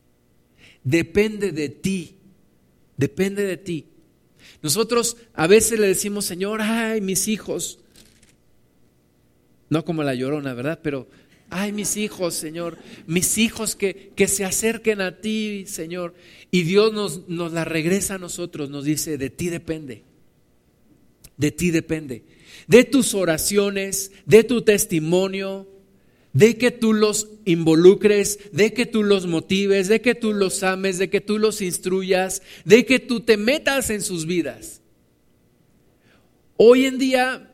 [0.83, 2.17] Depende de ti,
[2.97, 3.87] depende de ti.
[4.61, 7.79] Nosotros a veces le decimos, Señor, ay, mis hijos,
[9.75, 10.79] no como la llorona, ¿verdad?
[10.81, 11.05] Pero,
[11.49, 16.13] ay, mis hijos, Señor, mis hijos que, que se acerquen a ti, Señor.
[16.49, 20.03] Y Dios nos, nos la regresa a nosotros, nos dice, de ti depende,
[21.35, 22.23] de ti depende,
[22.67, 25.67] de tus oraciones, de tu testimonio,
[26.31, 30.99] de que tú los involucres, de que tú los motives, de que tú los ames,
[30.99, 34.79] de que tú los instruyas, de que tú te metas en sus vidas.
[36.55, 37.51] Hoy en día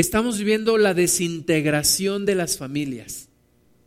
[0.00, 3.28] estamos viviendo la desintegración de las familias,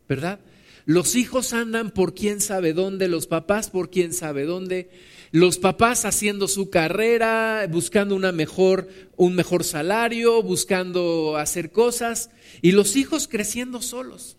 [0.08, 0.40] ¿verdad?
[0.84, 4.90] Los hijos andan por quién sabe dónde, los papás por quién sabe dónde,
[5.30, 12.72] los papás haciendo su carrera, buscando una mejor, un mejor salario, buscando hacer cosas, y
[12.72, 14.36] los hijos creciendo solos.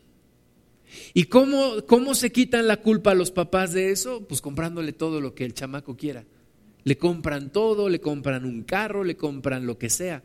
[1.15, 4.27] ¿Y cómo, cómo se quitan la culpa a los papás de eso?
[4.27, 6.25] Pues comprándole todo lo que el chamaco quiera.
[6.83, 10.21] Le compran todo, le compran un carro, le compran lo que sea.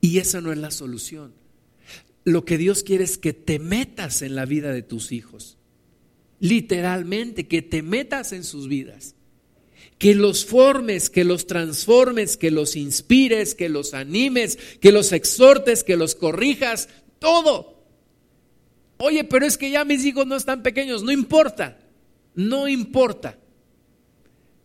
[0.00, 1.32] Y esa no es la solución.
[2.24, 5.56] Lo que Dios quiere es que te metas en la vida de tus hijos.
[6.40, 9.14] Literalmente, que te metas en sus vidas.
[9.98, 15.82] Que los formes, que los transformes, que los inspires, que los animes, que los exhortes,
[15.82, 16.88] que los corrijas,
[17.18, 17.78] todo.
[18.98, 21.78] Oye, pero es que ya mis hijos no están pequeños, no importa,
[22.34, 23.38] no importa.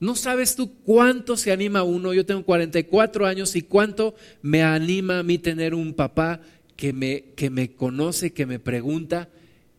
[0.03, 2.13] No sabes tú cuánto se anima uno.
[2.13, 6.41] Yo tengo 44 años y cuánto me anima a mí tener un papá
[6.75, 9.29] que me, que me conoce, que me pregunta,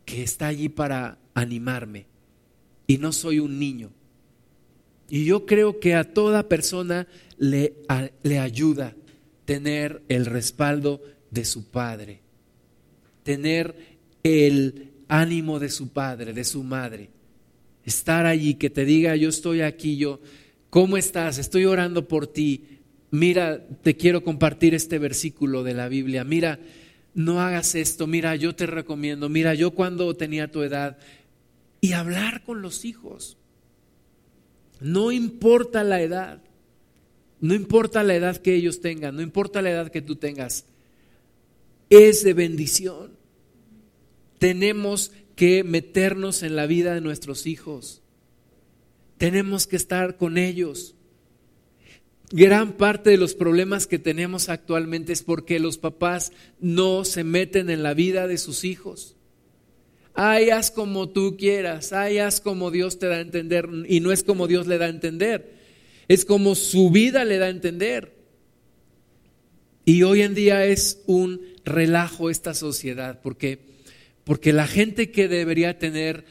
[0.06, 2.06] que está allí para animarme.
[2.86, 3.90] Y no soy un niño.
[5.10, 7.06] Y yo creo que a toda persona
[7.36, 7.74] le,
[8.22, 8.96] le ayuda
[9.44, 11.02] tener el respaldo
[11.32, 12.22] de su padre,
[13.24, 17.10] tener el ánimo de su padre, de su madre
[17.84, 20.20] estar allí, que te diga, yo estoy aquí, yo,
[20.70, 21.38] ¿cómo estás?
[21.38, 22.80] Estoy orando por ti.
[23.10, 26.24] Mira, te quiero compartir este versículo de la Biblia.
[26.24, 26.58] Mira,
[27.14, 28.06] no hagas esto.
[28.06, 29.28] Mira, yo te recomiendo.
[29.28, 30.98] Mira, yo cuando tenía tu edad.
[31.80, 33.36] Y hablar con los hijos.
[34.80, 36.42] No importa la edad.
[37.40, 39.14] No importa la edad que ellos tengan.
[39.14, 40.66] No importa la edad que tú tengas.
[41.90, 43.12] Es de bendición.
[44.38, 48.02] Tenemos que meternos en la vida de nuestros hijos.
[49.18, 50.94] Tenemos que estar con ellos.
[52.30, 57.70] Gran parte de los problemas que tenemos actualmente es porque los papás no se meten
[57.70, 59.16] en la vida de sus hijos.
[60.14, 63.68] Ay, haz como tú quieras, ay, haz como Dios te da a entender.
[63.88, 65.54] Y no es como Dios le da a entender,
[66.08, 68.14] es como su vida le da a entender.
[69.84, 73.73] Y hoy en día es un relajo esta sociedad, porque
[74.24, 76.24] porque la gente que debería tener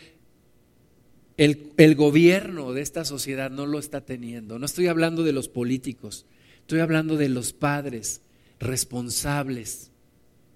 [1.38, 4.60] el, gobierno de esta sociedad no lo está teniendo.
[4.60, 6.26] No estoy hablando de los políticos,
[6.62, 8.22] estoy hablando de los padres
[8.60, 9.92] responsables,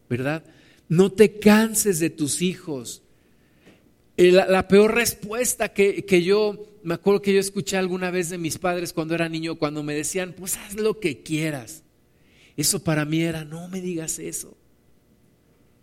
[0.10, 0.44] ¿verdad?
[0.90, 3.04] No te canses de tus hijos.
[4.18, 8.38] Eh, la, peor respuesta que, que, yo, me acuerdo que yo escuché alguna vez de
[8.40, 11.84] mis padres cuando era niño, cuando me decían, pues haz lo que quieras.
[12.56, 14.58] Eso para mí era, no me digas eso.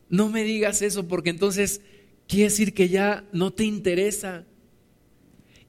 [0.08, 1.80] No me digas eso porque entonces
[2.28, 4.44] quiere decir que ya no te interesa.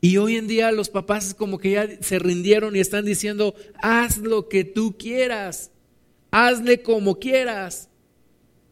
[0.01, 4.17] Y hoy en día los papás como que ya se rindieron y están diciendo, haz
[4.17, 5.71] lo que tú quieras,
[6.31, 7.89] hazle como quieras.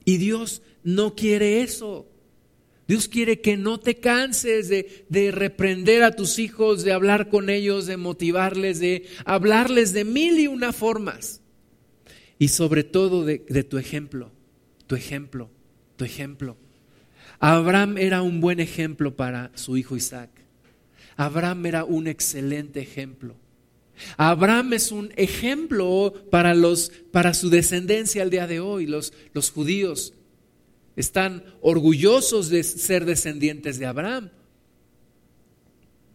[0.06, 2.08] Y Dios no quiere eso.
[2.88, 7.86] Dios quiere que no te canses de, reprender a tus hijos, de hablar con ellos,
[7.86, 11.42] de motivarles, de hablarles de mil y una formas.
[12.38, 14.33] Y sobre todo de, de tu ejemplo,
[14.94, 15.50] tu ejemplo,
[15.98, 16.56] tu ejemplo.
[17.40, 20.30] Abraham era un buen ejemplo para su hijo Isaac.
[21.16, 23.36] Abraham era un excelente ejemplo.
[24.18, 29.50] Abraham es un ejemplo para, los, para su descendencia al día de hoy, los, los
[29.50, 30.14] judíos.
[30.96, 34.30] Están orgullosos de ser descendientes de Abraham.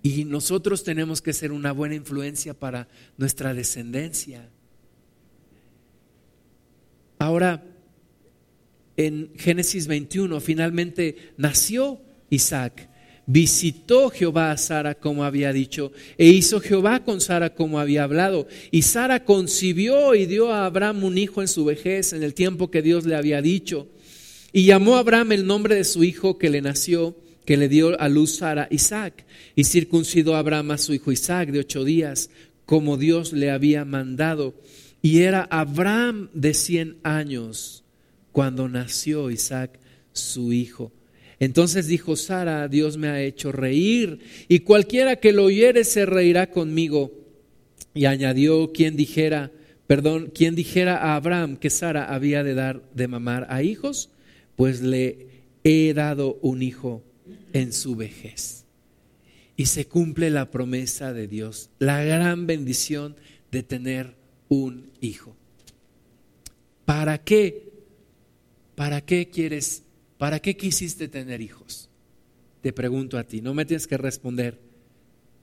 [0.04, 4.48] Y nosotros tenemos que ser una buena influencia para nuestra descendencia.
[7.18, 7.64] Ahora,
[8.98, 12.90] en Génesis 21, finalmente nació Isaac.
[13.26, 18.48] Visitó Jehová a Sara como había dicho, e hizo Jehová con Sara como había hablado.
[18.72, 22.72] Y Sara concibió y dio a Abraham un hijo en su vejez, en el tiempo
[22.72, 23.86] que Dios le había dicho.
[24.52, 28.00] Y llamó a Abraham el nombre de su hijo que le nació, que le dio
[28.00, 29.26] a luz Sara, Isaac.
[29.54, 32.30] Y circuncidó a Abraham a su hijo Isaac de ocho días,
[32.66, 34.60] como Dios le había mandado.
[35.02, 37.84] Y era Abraham de cien años
[38.32, 39.78] cuando nació Isaac,
[40.12, 40.92] su hijo.
[41.40, 46.50] Entonces dijo Sara, Dios me ha hecho reír, y cualquiera que lo oyere se reirá
[46.50, 47.12] conmigo.
[47.94, 49.52] Y añadió quien dijera,
[49.86, 54.10] perdón, quien dijera a Abraham que Sara había de dar de mamar a hijos,
[54.56, 55.26] pues le
[55.64, 57.02] he dado un hijo
[57.52, 58.64] en su vejez.
[59.56, 63.16] Y se cumple la promesa de Dios, la gran bendición
[63.50, 64.14] de tener
[64.48, 65.36] un hijo.
[66.84, 67.67] ¿Para qué?
[68.78, 69.82] ¿Para qué quieres?
[70.18, 71.90] ¿Para qué quisiste tener hijos?
[72.60, 74.60] Te pregunto a ti, no me tienes que responder,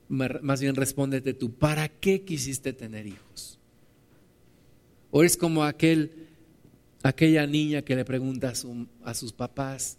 [0.08, 3.60] más bien respóndete tú, ¿para qué quisiste tener hijos?
[5.12, 6.30] O es como aquel
[7.04, 8.54] aquella niña que le pregunta
[9.04, 9.98] a, sus papás,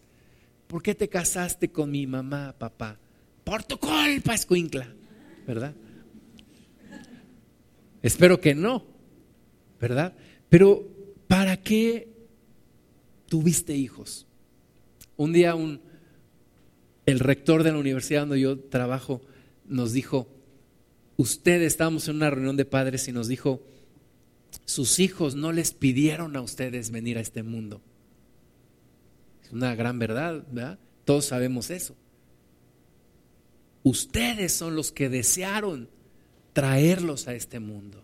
[0.67, 2.99] ¿por qué te casaste con mi mamá, papá?
[3.45, 4.89] Por tu culpa, escuincla,
[5.47, 5.75] ¿verdad?
[8.01, 8.87] Espero que no,
[9.79, 10.17] ¿verdad?
[10.49, 10.89] Pero
[11.29, 12.16] ¿para qué
[13.29, 14.27] tuviste hijos?
[15.17, 15.81] Un día un,
[17.07, 19.23] el rector de la universidad donde yo trabajo
[19.67, 20.29] nos dijo,
[21.17, 23.63] ustedes estábamos en una reunión de padres y nos dijo,
[24.65, 27.81] sus hijos no les pidieron a ustedes venir a este mundo.
[29.45, 30.79] Es una gran verdad, ¿verdad?
[31.05, 31.97] Todos sabemos eso.
[33.83, 35.89] Ustedes son los que desearon
[36.53, 38.03] traerlos a este mundo.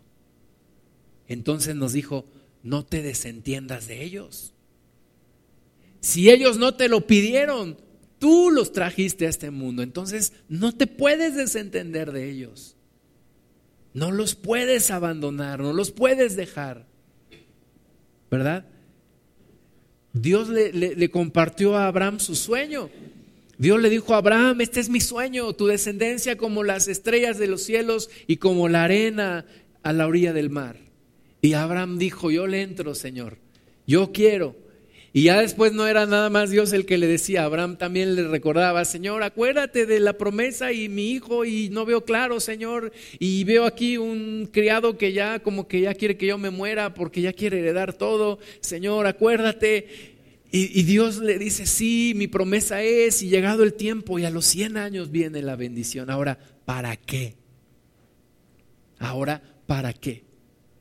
[1.27, 2.27] Entonces nos dijo,
[2.63, 4.52] no te desentiendas de ellos.
[6.03, 7.79] Si ellos no te lo pidieron,
[8.19, 9.83] tú los trajiste a este mundo.
[9.83, 12.77] Entonces no te puedes desentender de ellos.
[13.95, 16.87] No los puedes abandonar, no los puedes dejar.
[18.31, 18.67] ¿Verdad?
[20.13, 22.91] Dios le, compartió a Abraham su sueño.
[23.57, 27.47] Dios le dijo a Abraham, este es mi sueño, tu descendencia como las estrellas de
[27.47, 29.47] los cielos y como la arena
[29.85, 30.79] a la orilla del mar.
[31.41, 33.39] Y Abraham dijo, yo le entro, Señor,
[33.87, 34.62] yo quiero.
[35.15, 38.27] Y ya después no era nada más Dios el que le decía, Abraham también le
[38.29, 43.45] recordaba, Señor, acuérdate de la promesa y mi hijo y no veo claro, Señor, y
[43.45, 47.21] veo aquí un criado que ya como que ya quiere que yo me muera porque
[47.21, 50.13] ya quiere heredar todo, Señor, acuérdate.
[50.55, 54.45] Y, Dios le dice, sí, mi promesa es, y llegado el tiempo, y a los
[54.45, 56.11] 100 años viene la bendición.
[56.11, 57.37] Ahora, ¿para qué?
[58.99, 60.25] Ahora, ¿para qué?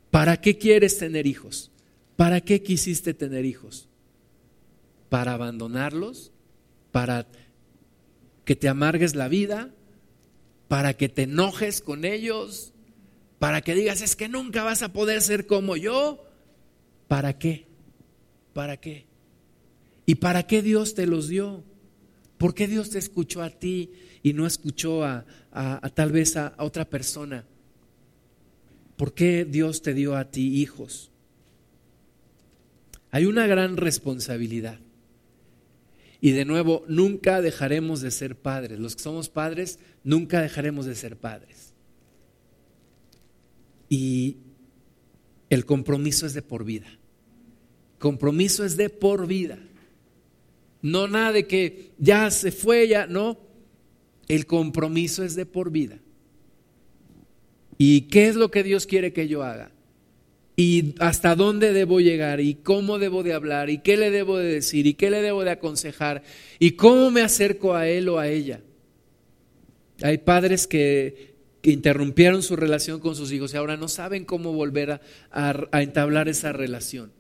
[0.10, 1.72] ¿Para qué quieres tener hijos?
[2.18, 3.88] ¿Para qué quisiste tener hijos?
[5.12, 6.32] Para abandonarlos,
[6.94, 7.28] para
[8.46, 9.70] que te amargues la vida,
[10.70, 12.72] para que te enojes con ellos,
[13.38, 16.24] para que digas, es que nunca vas a poder ser como yo.
[17.10, 17.68] ¿Para qué?
[18.54, 19.06] ¿Para qué?
[20.06, 21.66] ¿Y para qué Dios te los dio?
[22.38, 23.92] ¿Por qué Dios te escuchó a ti
[24.24, 25.26] y no escuchó a,
[25.94, 27.44] tal vez a otra persona?
[28.96, 31.12] ¿Por qué Dios te dio a ti hijos?
[33.10, 34.80] Hay una gran responsabilidad.
[36.22, 38.80] Y de nuevo, nunca dejaremos de ser padres.
[38.80, 41.74] Los que somos padres, nunca dejaremos de ser padres.
[43.90, 44.38] Y
[45.50, 46.88] el compromiso es de por vida.
[47.98, 49.58] Compromiso es de por vida.
[50.84, 53.40] No nada de que ya se fue, ya, no.
[54.28, 56.00] El compromiso es de por vida.
[57.80, 59.72] ¿Y qué es lo que Dios quiere que yo haga?
[60.56, 64.54] Y hasta dónde debo llegar y cómo debo de hablar y qué le debo de
[64.54, 66.24] decir y qué le debo de aconsejar
[66.60, 68.62] y cómo me acerco a él o a ella.
[70.02, 71.32] Hay padres que,
[71.64, 75.02] interrumpieron su relación con sus hijos y ahora no saben cómo volver a,
[75.72, 77.12] a entablar esa relación.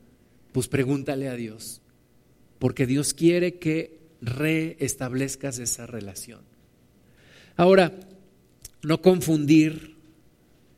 [0.51, 1.81] Pues pregúntale a Dios,
[2.57, 6.41] porque Dios quiere que reestablezcas esa relación.
[7.55, 7.93] Ahora,
[8.81, 9.95] no confundir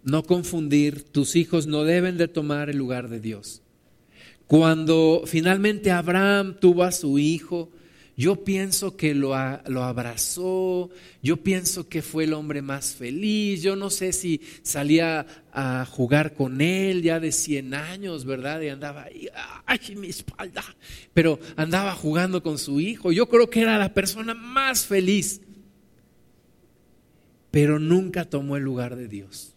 [0.03, 3.61] no confundir, tus hijos no deben de tomar el lugar de Dios.
[4.47, 7.69] Cuando finalmente Abraham tuvo a su hijo,
[8.15, 9.33] yo pienso que lo,
[9.67, 10.91] lo, abrazó,
[11.23, 16.35] yo pienso que fue el hombre más feliz, yo no sé si salía a jugar
[16.35, 18.61] con él ya de 100 años, ¿verdad?
[18.61, 19.29] Y andaba ahí,
[19.65, 20.63] ay, mi espalda,
[21.13, 25.41] pero andaba jugando con su hijo, yo creo que era la persona más feliz,
[27.49, 29.52] pero nunca tomó el lugar de Dios.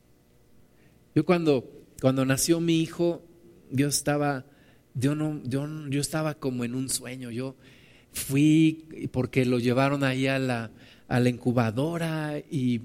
[1.16, 1.64] Yo cuando,
[2.02, 3.26] cuando nació mi hijo,
[3.70, 4.44] yo estaba,
[4.92, 7.30] yo no, yo, yo estaba como en un sueño.
[7.30, 7.56] Yo
[8.12, 10.72] fui porque lo llevaron ahí a la,
[11.08, 12.82] a la incubadora y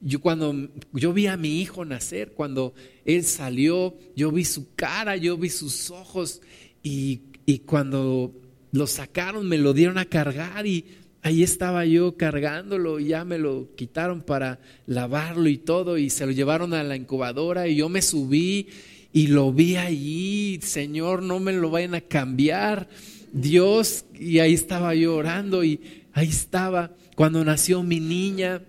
[0.00, 0.54] yo cuando
[0.92, 2.72] yo vi a mi hijo nacer, cuando
[3.04, 6.40] él salió, yo vi su cara, yo vi sus ojos
[6.84, 8.32] y, y cuando
[8.70, 10.84] lo sacaron me lo dieron a cargar y
[11.22, 16.26] ahí estaba yo cargándolo y ya me lo quitaron para lavarlo y todo y se
[16.26, 18.68] lo llevaron a la incubadora y yo me subí
[19.12, 22.88] y lo vi allí, Señor, no me lo vayan a cambiar,
[23.32, 25.80] Dios, y ahí estaba yo orando y
[26.14, 26.92] ahí estaba.
[27.14, 28.62] Cuando nació mi niña,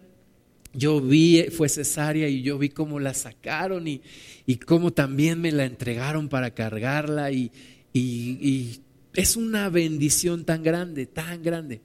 [0.73, 4.01] yo vi, fue cesárea y yo vi cómo la sacaron y,
[4.45, 7.51] y cómo también me la entregaron para cargarla y,
[7.93, 8.81] y
[9.13, 11.81] es una bendición tan grande, tan grande.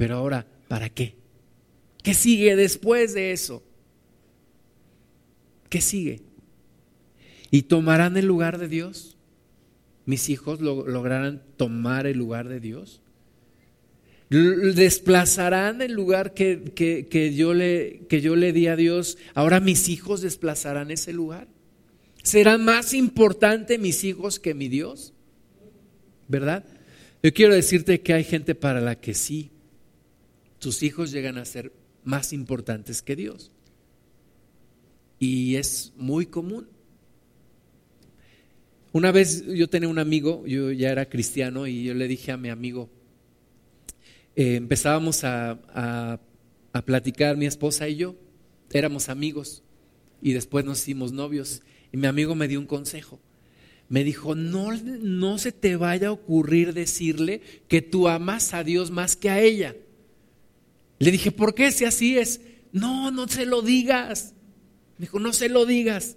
[0.00, 1.14] Pero ahora, ¿para qué?
[2.02, 3.62] ¿Qué sigue después de eso?
[5.68, 6.22] ¿Qué sigue?
[7.50, 9.18] ¿Y tomarán el lugar de Dios?
[10.06, 13.02] ¿Mis hijos lograrán tomar el lugar de Dios?
[14.30, 19.18] ¿Desplazarán el lugar que, que, yo le, que yo le di a Dios?
[19.34, 21.46] ¿Ahora mis hijos desplazarán ese lugar?
[22.22, 25.12] ¿Serán más importantes mis hijos que mi Dios?
[26.26, 26.64] ¿Verdad?
[27.22, 29.50] Yo quiero decirte que hay gente para la que sí,
[30.60, 31.72] tus hijos llegan a ser
[32.04, 33.50] más importantes que Dios.
[35.18, 36.68] Y es muy común.
[38.92, 42.36] Una vez yo tenía un amigo, yo ya era cristiano, y yo le dije a
[42.36, 42.90] mi amigo,
[44.36, 46.18] eh, empezábamos a,
[46.72, 48.16] a, platicar mi esposa y yo,
[48.72, 49.62] éramos amigos,
[50.22, 53.20] y después nos hicimos novios, y mi amigo me dio un consejo.
[53.88, 58.90] Me dijo, no, no se te vaya a ocurrir decirle que tú amas a Dios
[58.90, 59.74] más que a ella.
[61.00, 62.42] Le dije, ¿por qué si así es?
[62.72, 64.34] No, no se lo digas.
[64.98, 66.16] Me dijo, no se lo digas.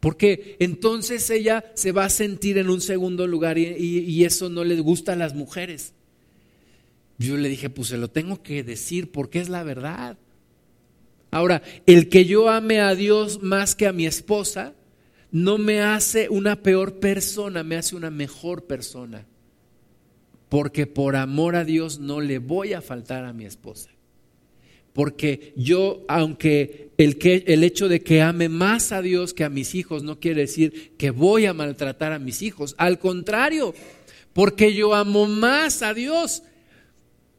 [0.00, 4.78] Porque entonces ella se va a sentir en un segundo lugar y, eso no le
[4.80, 5.94] gusta a las mujeres.
[7.18, 10.18] Yo le dije, pues se lo tengo que decir porque es la verdad.
[11.30, 14.74] Ahora, el que yo ame a Dios más que a mi esposa
[15.30, 19.24] no me hace una peor persona, me hace una mejor persona.
[20.50, 23.88] Porque por amor a Dios no le voy a faltar a mi esposa.
[24.92, 29.48] Porque yo, aunque el, que, el hecho de que ame más a Dios que a
[29.48, 32.74] mis hijos no quiere decir que voy a maltratar a mis hijos.
[32.78, 33.74] Al contrario,
[34.34, 36.42] porque yo amo más a Dios,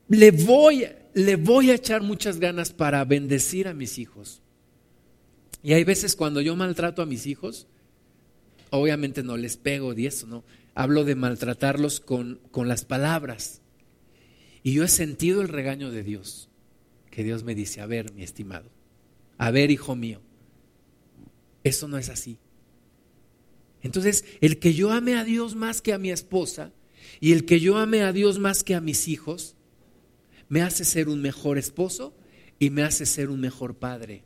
[0.07, 4.41] le voy, le voy a echar muchas ganas para bendecir a mis hijos.
[5.61, 7.67] Y hay veces cuando yo maltrato a mis hijos,
[8.71, 10.43] obviamente no les pego de eso, ¿no?
[10.75, 13.61] Hablo de maltratarlos con, con las palabras.
[14.63, 16.49] Y yo he sentido el regaño de Dios
[17.13, 18.71] que Dios me dice, a ver, mi estimado,
[19.37, 20.19] a ver, hijo mío,
[21.63, 22.39] eso no es así.
[23.83, 26.71] Entonces, el que yo ame a Dios más que a mi esposa
[27.19, 29.55] y el que yo ame a Dios más que a mis hijos,
[30.49, 32.15] me hace ser un mejor esposo
[32.57, 34.23] y me hace ser un mejor padre.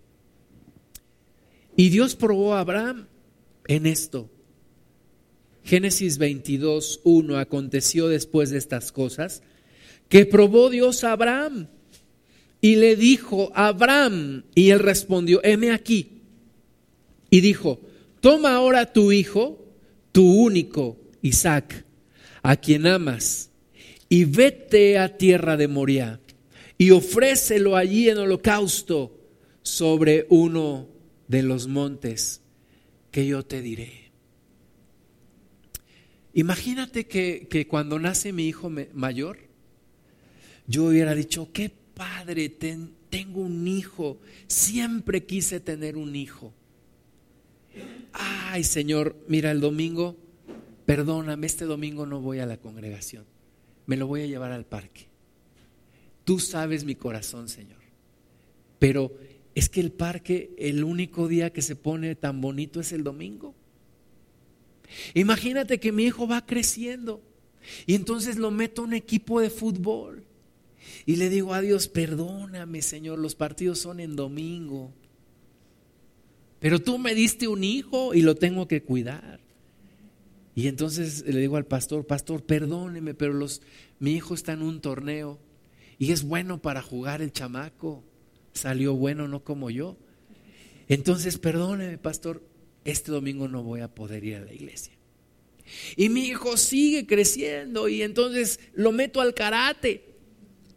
[1.76, 3.10] Y Dios probó a Abraham
[3.68, 4.30] en esto.
[5.66, 9.44] Génesis 22, 1 aconteció después de estas cosas
[10.08, 11.68] que probó Dios a Abraham
[12.62, 16.22] y le dijo Abraham, y él respondió, heme aquí.
[17.30, 17.82] Y dijo,
[18.20, 19.66] toma ahora tu hijo,
[20.12, 21.86] tu único, Isaac,
[22.42, 23.52] a quien amas,
[24.10, 26.20] y vete a tierra de Moria,
[26.78, 29.20] y ofrécelo allí en holocausto
[29.62, 30.88] sobre uno
[31.28, 32.42] de los montes
[33.12, 34.12] que yo te diré.
[36.34, 39.40] Imagínate que, que cuando nace mi hijo mayor,
[40.68, 46.54] yo hubiera dicho, qué padre, tengo un hijo, siempre quise tener un hijo.
[48.14, 50.16] ay Señor, mira el domingo,
[50.86, 53.26] perdóname, este domingo no voy a la congregación,
[53.88, 55.08] me lo voy a llevar al parque.
[56.24, 57.80] Tú sabes mi corazón, Señor.
[58.80, 59.18] Pero
[59.56, 63.56] es que el parque, el único día que se pone tan bonito es el domingo.
[65.16, 67.22] Imagínate que mi hijo va creciendo
[67.86, 70.27] y entonces lo meto a un equipo de fútbol
[71.06, 74.94] y le digo a Dios, perdóname Señor, los partidos son en domingo.
[76.60, 79.40] Pero tú me diste un hijo y lo tengo que cuidar.
[80.56, 83.62] Y entonces le digo al pastor, pastor, perdóneme, pero los,
[84.00, 85.40] mi hijo está en un torneo
[86.00, 88.04] y es bueno para jugar el chamaco.
[88.54, 89.98] Salió bueno, no como yo.
[90.88, 92.42] Entonces, perdóneme, pastor,
[92.86, 94.94] este domingo no voy a poder ir a la iglesia.
[95.96, 100.07] Y mi hijo sigue creciendo y entonces lo meto al karate.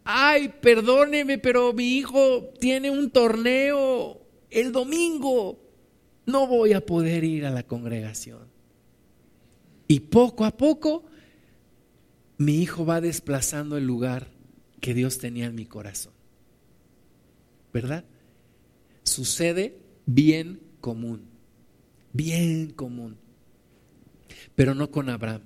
[0.03, 5.59] Ay, perdóneme, pero mi hijo tiene un torneo el domingo.
[6.25, 8.47] No voy a poder ir a la congregación.
[9.87, 11.03] Y poco a poco
[12.37, 14.27] mi hijo va desplazando el lugar
[14.79, 16.13] que Dios tenía en mi corazón.
[17.73, 18.05] ¿Verdad?
[19.03, 21.31] Sucede bien común
[22.13, 23.17] bien común,
[24.55, 25.41] pero no con Abraham.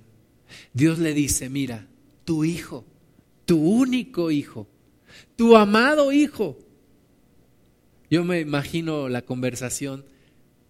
[0.72, 1.86] Dios le dice, mira,
[2.24, 2.84] tu hijo,
[3.46, 4.68] tu único hijo,
[5.36, 6.58] tu amado hijo.
[8.10, 10.04] Yo me imagino la conversación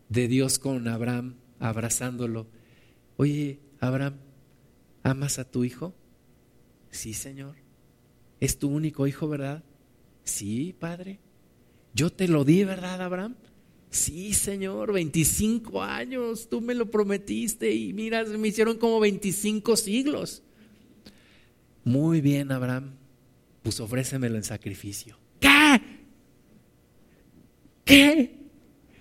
[0.09, 2.47] de Dios con Abraham, abrazándolo.
[3.17, 4.19] Oye, Abraham,
[5.03, 5.95] ¿amas a tu hijo?
[6.91, 7.57] Sí, Señor.
[8.41, 9.65] ¿Es tu único hijo, verdad?
[10.25, 11.19] Sí, Padre.
[11.95, 13.37] Yo te lo di, ¿verdad, Abraham?
[13.91, 20.43] Sí, Señor, 25 años, tú me lo prometiste y mira, me hicieron como 25 siglos.
[21.87, 22.97] Muy bien, Abraham,
[23.63, 25.17] pues ofrécemelo en sacrificio.
[25.41, 25.81] ¿Qué?
[27.85, 28.39] ¿Qué?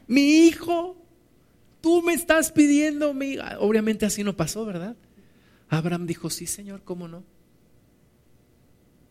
[0.08, 0.96] Mi hijo,
[1.82, 3.38] tú me estás pidiendo mi...
[3.60, 4.96] Obviamente así no pasó, ¿verdad?
[5.68, 7.26] Abraham dijo, sí, Señor, ¿cómo no?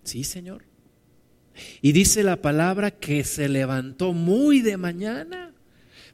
[0.04, 0.64] Sí, Señor.
[1.82, 5.54] Y dice la palabra que se levantó muy de mañana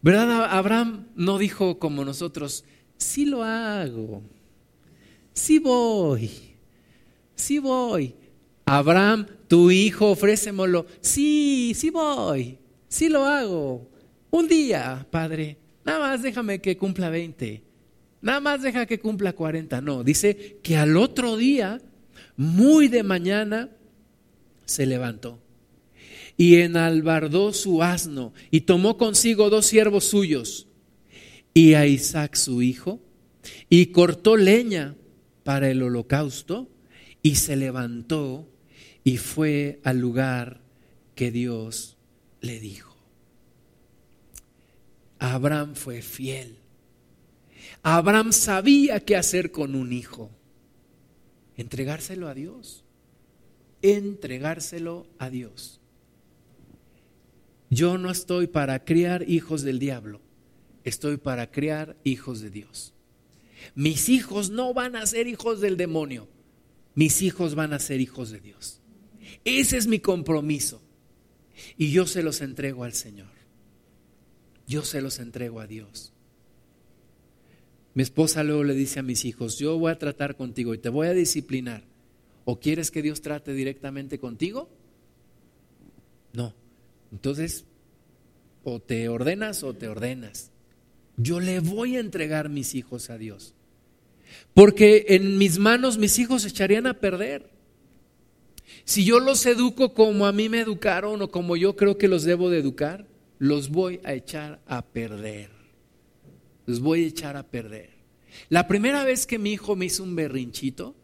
[0.03, 0.47] ¿Verdad?
[0.51, 2.65] Abraham no dijo como nosotros,
[2.97, 4.23] sí lo hago,
[5.35, 6.31] sí voy,
[7.41, 8.14] sí voy.
[8.66, 10.86] Abraham, tu hijo, ofrécemelo.
[11.01, 13.91] Sí, sí voy, sí lo hago.
[14.30, 17.62] Un día, padre, nada más déjame que cumpla 20.
[18.22, 19.80] Nada más deja que cumpla 40.
[19.80, 21.80] No, dice que al otro día,
[22.36, 23.70] muy de mañana,
[24.64, 25.41] se levantó
[26.36, 30.68] y enalbardó su asno y tomó consigo dos siervos suyos
[31.53, 33.01] y a Isaac su hijo
[33.68, 34.95] y cortó leña
[35.43, 36.68] para el holocausto
[37.23, 38.49] y se levantó
[39.05, 40.61] y fue al lugar
[41.14, 41.97] que Dios
[42.41, 42.95] le dijo.
[45.18, 46.57] Abraham fue fiel.
[47.83, 50.31] Abraham sabía qué hacer con un hijo.
[51.57, 52.85] Entregárselo a Dios.
[53.83, 55.81] Entregárselo a Dios.
[57.71, 60.21] Yo no estoy para criar hijos del diablo,
[60.83, 62.93] estoy para criar hijos de Dios.
[63.77, 66.27] Mis hijos no van a ser hijos del demonio,
[66.95, 68.80] mis hijos van a ser hijos de Dios.
[69.45, 70.82] Ese es mi compromiso.
[71.76, 73.28] Y yo se los entrego al Señor.
[74.66, 76.12] Yo se los entrego a Dios.
[77.95, 80.88] Mi esposa luego le dice a mis hijos, yo voy a tratar contigo y te
[80.88, 81.82] voy a disciplinar.
[82.45, 84.70] ¿O quieres que Dios trate directamente contigo?
[86.32, 86.55] No.
[87.12, 87.64] Entonces,
[88.62, 90.51] o te ordenas o te ordenas.
[91.16, 93.55] Yo le voy a entregar mis hijos a Dios.
[94.55, 97.51] Porque en mis manos mis hijos se echarían a perder.
[98.85, 102.24] Si yo los educo como a mí me educaron o como yo creo que los
[102.24, 103.07] debo de educar,
[103.39, 105.51] los voy a echar a perder.
[106.66, 107.91] Los voy a echar a perder.
[108.49, 110.95] La primera vez que mi hijo me hizo un berrinchito,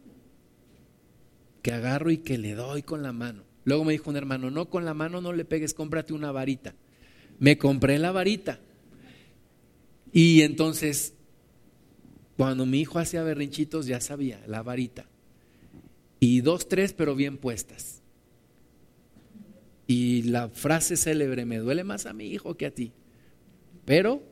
[1.62, 3.43] que agarro y que le doy con la mano.
[3.64, 6.74] Luego me dijo un hermano, no, con la mano no le pegues, cómprate una varita.
[7.41, 8.61] Me compré la varita.
[10.12, 11.14] Y entonces,
[12.37, 15.07] cuando mi hijo hacía berrinchitos, ya sabía, la varita.
[16.20, 18.03] Y dos, tres, pero bien puestas.
[19.87, 22.93] Y la frase célebre, me duele más a mi hijo que a ti.
[23.84, 24.22] Pero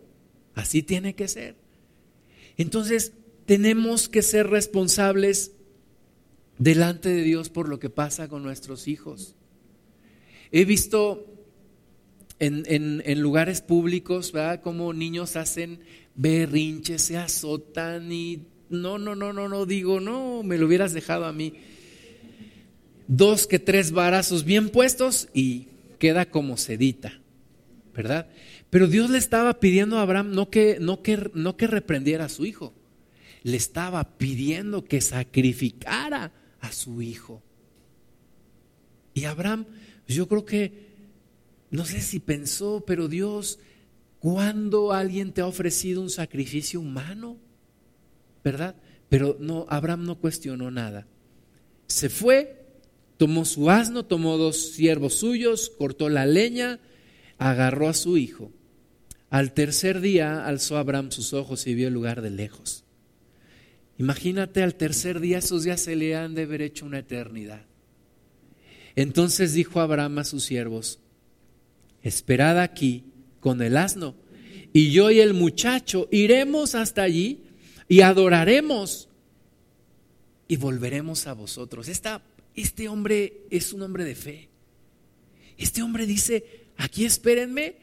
[0.54, 1.56] así tiene que ser.
[2.56, 3.12] Entonces,
[3.46, 5.52] tenemos que ser responsables
[6.58, 9.34] delante de Dios por lo que pasa con nuestros hijos.
[10.50, 11.26] He visto
[12.38, 14.60] en, lugares públicos, ¿verdad?
[14.60, 15.80] Como niños hacen
[16.14, 21.26] berrinches, se azotan y no, no, no, no, no, digo, no, me lo hubieras dejado
[21.26, 21.54] a mí.
[23.06, 27.20] Dos que tres varazos bien puestos y queda como sedita.
[27.94, 28.28] ¿verdad?
[28.70, 32.28] Pero Dios le estaba pidiendo a Abraham no que, no que, no que reprendiera a
[32.28, 32.74] su hijo,
[33.42, 37.42] le estaba pidiendo que sacrificara a su hijo.
[39.14, 39.66] Y Abraham,
[40.08, 40.88] yo creo que,
[41.70, 43.60] no sé si pensó, pero Dios,
[44.24, 47.36] ¿cuándo alguien te ha ofrecido un sacrificio humano?
[48.42, 48.74] ¿Verdad?
[49.10, 51.06] Pero no, Abraham no cuestionó nada.
[51.88, 52.64] Se fue,
[53.18, 56.80] tomó su asno, tomó dos siervos suyos, cortó la leña,
[57.36, 58.50] agarró a su hijo.
[59.28, 62.84] Al tercer día alzó Abraham sus ojos y vio el lugar de lejos.
[63.98, 67.66] Imagínate al tercer día, esos días se le han de haber hecho una eternidad.
[68.96, 70.98] Entonces dijo Abraham a sus siervos,
[72.00, 73.10] esperad aquí
[73.44, 74.14] con el asno,
[74.72, 77.42] y yo y el muchacho iremos hasta allí
[77.88, 79.10] y adoraremos
[80.48, 81.86] y volveremos a vosotros.
[82.54, 84.48] este hombre es un hombre de fe.
[85.58, 87.76] Este hombre dice, aquí espérenme,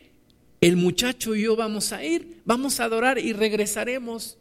[0.61, 4.39] el muchacho y yo vamos a ir, vamos a adorar y regresaremos.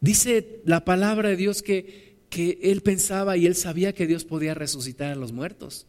[0.00, 4.54] Dice la palabra de Dios que, que él pensaba y él sabía que Dios podía
[4.54, 5.86] resucitar a los muertos.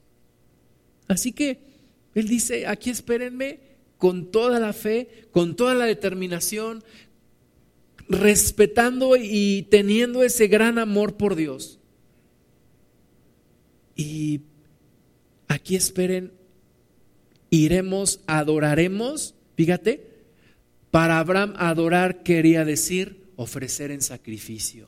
[1.08, 1.58] Así que
[2.14, 3.66] él dice, aquí espérenme
[3.98, 6.84] con toda la fe, con toda la determinación,
[8.10, 11.80] respetando y teniendo ese gran amor por Dios.
[13.96, 14.42] Y
[15.48, 16.32] aquí esperen,
[17.50, 20.08] iremos, adoraremos, fíjate,
[20.92, 24.88] para Abraham adorar quería decir ofrecer en sacrificio,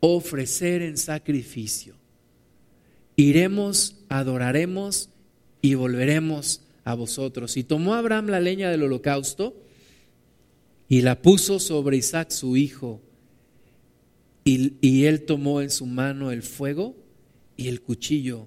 [0.00, 1.94] ofrecer en sacrificio.
[3.16, 5.08] Iremos, adoraremos
[5.62, 7.56] y volveremos a vosotros.
[7.56, 9.56] Y tomó Abraham la leña del holocausto,
[10.88, 13.00] y la puso sobre Isaac su hijo.
[14.44, 16.94] Y, él tomó en su mano el fuego
[17.56, 18.46] y el cuchillo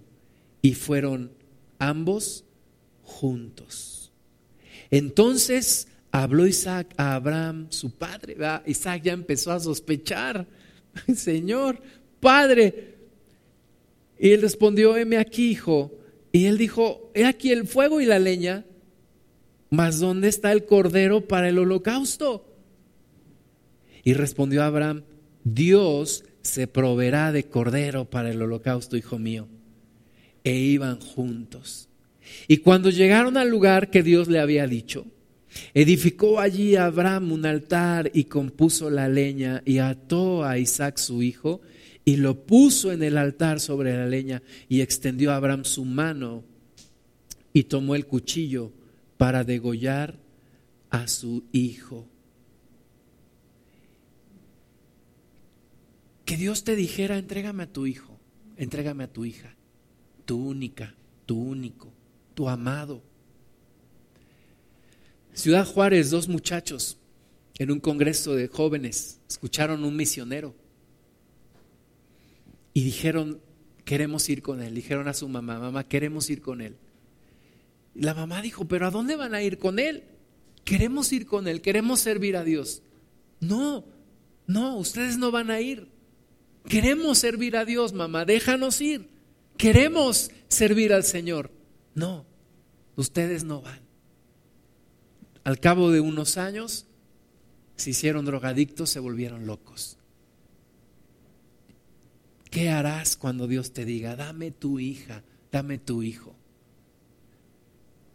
[0.62, 1.32] y fueron
[1.80, 2.46] ambos
[3.02, 4.12] juntos.
[4.92, 8.38] Entonces habló Isaac a Abraham, su padre.
[8.68, 10.48] Isaac ya empezó a sospechar,
[11.16, 11.82] Señor,
[12.20, 12.96] Padre.
[14.20, 15.92] Y él respondió, heme aquí, hijo.
[16.38, 18.64] Y él dijo, he aquí el fuego y la leña,
[19.72, 22.56] mas ¿dónde está el cordero para el holocausto?
[24.04, 25.02] Y respondió Abraham,
[25.44, 29.48] Dios se proveerá de cordero para el holocausto, hijo mío.
[30.44, 31.90] E iban juntos.
[32.48, 35.08] Y cuando llegaron al lugar que Dios le había dicho,
[35.74, 41.62] edificó allí Abraham un altar y compuso la leña y ató a Isaac su hijo
[42.08, 46.46] y lo puso en el altar sobre la leña y extendió a Abraham su mano
[47.52, 48.72] y tomó el cuchillo
[49.18, 50.18] para degollar
[50.90, 52.08] a su hijo.
[56.24, 58.18] Que Dios te dijera, entrégame a tu hijo,
[58.56, 59.54] entrégame a tu hija,
[60.24, 60.96] tu única,
[61.26, 61.92] tu único,
[62.36, 63.04] tu amado.
[65.34, 66.98] Ciudad Juárez, dos muchachos
[67.60, 70.56] en un congreso de jóvenes escucharon un misionero
[72.78, 73.42] y dijeron,
[73.86, 74.76] queremos ir con él.
[74.76, 76.78] Dijeron a su mamá, mamá, queremos ir con él.
[77.96, 80.04] La mamá dijo, pero ¿a dónde van a ir con él?
[80.64, 82.84] Queremos ir con él, queremos servir a Dios.
[83.40, 83.84] No,
[84.46, 85.88] no, ustedes no van a ir.
[86.70, 89.10] Queremos servir a Dios, mamá, déjanos ir.
[89.58, 91.50] Queremos servir al Señor.
[91.96, 92.28] No,
[92.96, 93.82] ustedes no van.
[95.44, 96.86] Al cabo de unos años,
[97.76, 99.97] se hicieron drogadictos, se volvieron locos.
[102.58, 106.36] ¿Qué harás cuando Dios te diga, dame tu hija, dame tu hijo?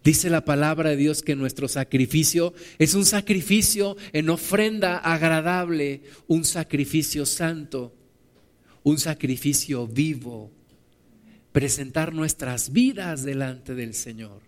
[0.02, 6.44] Dice la palabra de Dios que nuestro sacrificio es un sacrificio en ofrenda agradable, un
[6.44, 7.94] sacrificio santo,
[8.82, 10.50] un sacrificio vivo,
[11.52, 14.42] presentar nuestras vidas delante del Señor.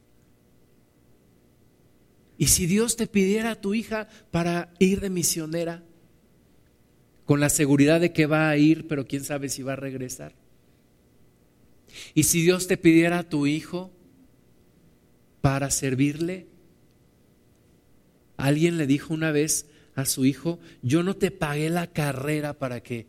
[2.37, 5.85] Y si Dios te pidiera a tu hija para ir de misionera,
[7.25, 10.35] con la seguridad de que va a ir, pero quién sabe si va a regresar.
[12.15, 13.91] Y si Dios te pidiera a tu hijo
[15.41, 16.47] para servirle,
[18.37, 22.83] alguien le dijo una vez a su hijo, yo no te pagué la carrera para
[22.83, 23.07] que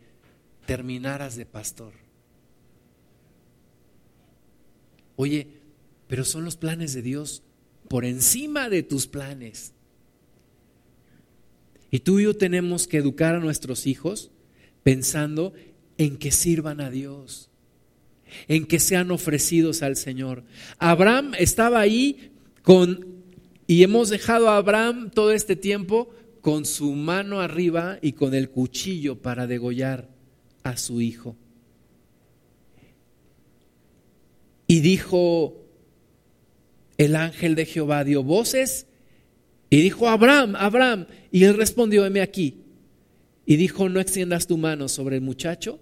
[0.66, 1.92] terminaras de pastor.
[5.16, 5.48] Oye,
[6.08, 7.42] pero son los planes de Dios
[7.88, 9.72] por encima de tus planes.
[11.90, 14.30] Y tú y yo tenemos que educar a nuestros hijos
[14.82, 15.52] pensando
[15.98, 17.48] en que sirvan a Dios,
[18.48, 20.44] en que sean ofrecidos al Señor.
[20.78, 22.32] Abraham estaba ahí
[22.62, 23.06] con,
[23.66, 26.10] y hemos dejado a Abraham todo este tiempo
[26.40, 30.08] con su mano arriba y con el cuchillo para degollar
[30.62, 31.36] a su hijo.
[34.68, 35.64] Y dijo,
[36.98, 38.86] el ángel de Jehová dio voces
[39.70, 41.06] y dijo, Abraham, Abraham.
[41.30, 42.62] Y él respondió, heme aquí.
[43.44, 45.80] Y dijo, no extiendas tu mano sobre el muchacho,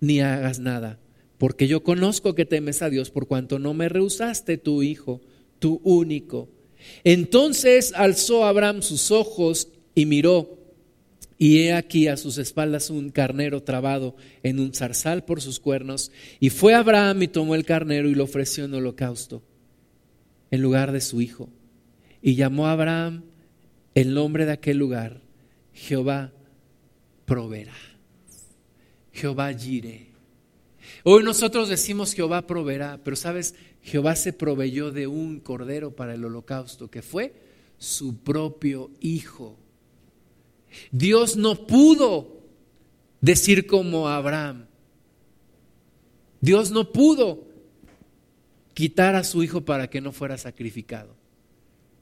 [0.00, 0.98] ni hagas nada,
[1.36, 5.20] porque yo conozco que temes a Dios por cuanto no me rehusaste tu hijo,
[5.58, 6.48] tu único.
[7.02, 10.58] Entonces alzó Abraham sus ojos y miró,
[11.36, 16.10] y he aquí a sus espaldas un carnero trabado en un zarzal por sus cuernos.
[16.40, 19.42] Y fue Abraham y tomó el carnero y lo ofreció en holocausto
[20.50, 21.50] en lugar de su hijo.
[22.26, 23.22] Y llamó a Abraham
[23.94, 25.20] el nombre de aquel lugar,
[25.74, 26.32] Jehová
[27.26, 27.76] proveerá.
[29.12, 30.06] Jehová gire.
[31.02, 36.24] Hoy nosotros decimos Jehová proveerá, pero sabes, Jehová se proveyó de un cordero para el
[36.24, 37.34] holocausto, que fue
[37.76, 39.58] su propio hijo.
[40.90, 42.40] Dios no pudo
[43.20, 44.64] decir como Abraham.
[46.40, 47.46] Dios no pudo
[48.72, 51.22] quitar a su hijo para que no fuera sacrificado.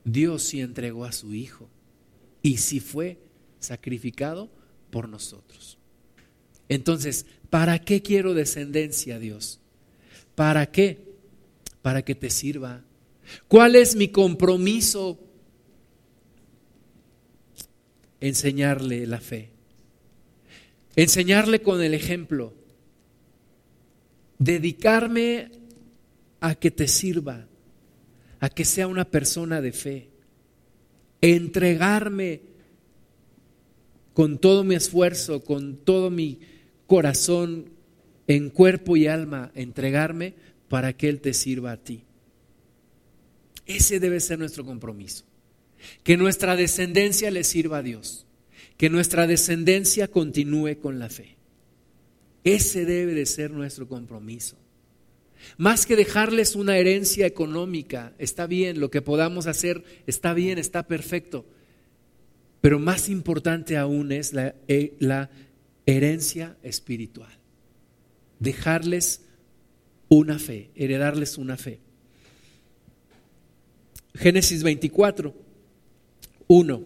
[0.04, 1.68] Dios sí entregó a su hijo
[2.42, 3.18] y sí fue
[3.58, 4.50] sacrificado
[4.90, 5.78] por nosotros.
[6.68, 9.60] Entonces, ¿para qué quiero descendencia, Dios?
[10.34, 11.12] ¿Para qué?
[11.82, 12.82] Para que te sirva.
[13.48, 15.18] ¿Cuál es mi compromiso?
[18.20, 19.50] Enseñarle la fe.
[20.96, 22.54] Enseñarle con el ejemplo.
[24.38, 25.50] Dedicarme
[26.40, 27.46] a que te sirva,
[28.42, 30.08] a que sea una persona de fe.
[31.20, 32.40] Entregarme
[34.14, 36.40] con todo mi esfuerzo, con todo mi
[36.88, 37.70] corazón,
[38.26, 40.34] en cuerpo y alma, entregarme
[40.68, 42.02] para que Él te sirva a ti.
[43.64, 45.24] Ese debe ser nuestro compromiso.
[46.02, 48.26] Que nuestra descendencia le sirva a Dios.
[48.76, 51.36] Que nuestra descendencia continúe con la fe.
[52.42, 54.56] Ese debe de ser nuestro compromiso.
[55.56, 60.86] Más que dejarles una herencia económica, está bien, lo que podamos hacer está bien, está
[60.86, 61.44] perfecto.
[62.60, 64.96] Pero más importante aún es la, eh,
[65.84, 67.32] herencia espiritual.
[68.38, 69.22] Dejarles
[70.08, 71.80] una fe, heredarles una fe.
[74.14, 75.34] Génesis 24,
[76.46, 76.82] 1.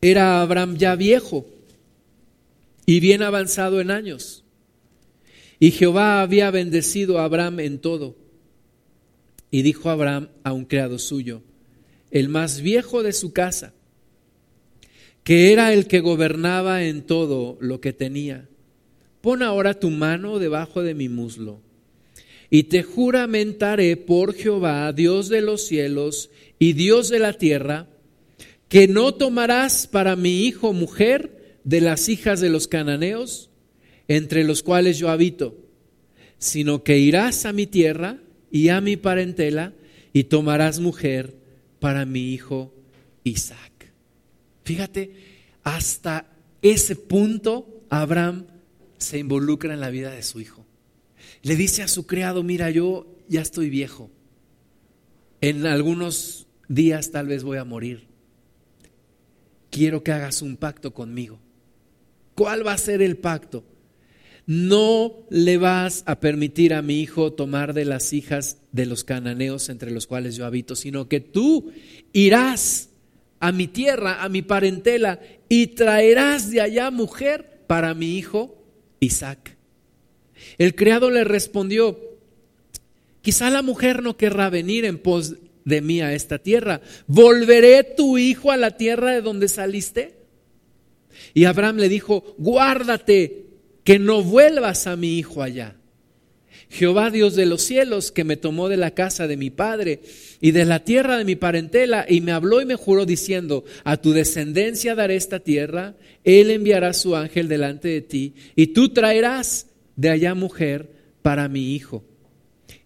[0.00, 1.46] Era Abraham ya viejo
[2.86, 4.41] y bien avanzado en años
[5.62, 8.16] y Jehová había bendecido a Abraham en todo.
[9.48, 11.44] Y dijo Abraham a un criado suyo,
[12.10, 13.72] el más viejo de su casa,
[15.22, 18.48] que era el que gobernaba en todo lo que tenía,
[19.20, 21.60] pon ahora tu mano debajo de mi muslo,
[22.50, 27.86] y te juramentaré por Jehová, Dios de los cielos y Dios de la tierra,
[28.68, 33.51] que no tomarás para mi hijo mujer de las hijas de los cananeos,
[34.08, 35.56] entre los cuales yo habito,
[36.38, 38.18] sino que irás a mi tierra
[38.50, 39.72] y a mi parentela
[40.12, 41.36] y tomarás mujer
[41.78, 42.74] para mi hijo
[43.24, 43.92] Isaac.
[44.64, 45.14] Fíjate,
[45.62, 46.26] hasta
[46.60, 48.46] ese punto Abraham
[48.98, 50.64] se involucra en la vida de su hijo.
[51.42, 54.10] Le dice a su criado, mira, yo ya estoy viejo.
[55.40, 58.06] En algunos días tal vez voy a morir.
[59.70, 61.40] Quiero que hagas un pacto conmigo.
[62.34, 63.64] ¿Cuál va a ser el pacto?
[64.46, 69.68] No le vas a permitir a mi hijo tomar de las hijas de los cananeos
[69.68, 71.72] entre los cuales yo habito, sino que tú
[72.12, 72.90] irás
[73.40, 78.62] a mi tierra, a mi parentela, y traerás de allá mujer para mi hijo
[79.00, 79.56] Isaac.
[80.58, 81.98] El criado le respondió,
[83.20, 88.18] quizá la mujer no querrá venir en pos de mí a esta tierra, ¿volveré tu
[88.18, 90.16] hijo a la tierra de donde saliste?
[91.34, 93.51] Y Abraham le dijo, guárdate
[93.84, 95.76] que no vuelvas a mi hijo allá.
[96.72, 100.00] Jehová Dios de los cielos, que me tomó de la casa de mi padre
[100.40, 103.98] y de la tierra de mi parentela, y me habló y me juró diciendo, a
[103.98, 109.66] tu descendencia daré esta tierra, él enviará su ángel delante de ti, y tú traerás
[109.96, 110.88] de allá mujer
[111.20, 112.04] para mi hijo.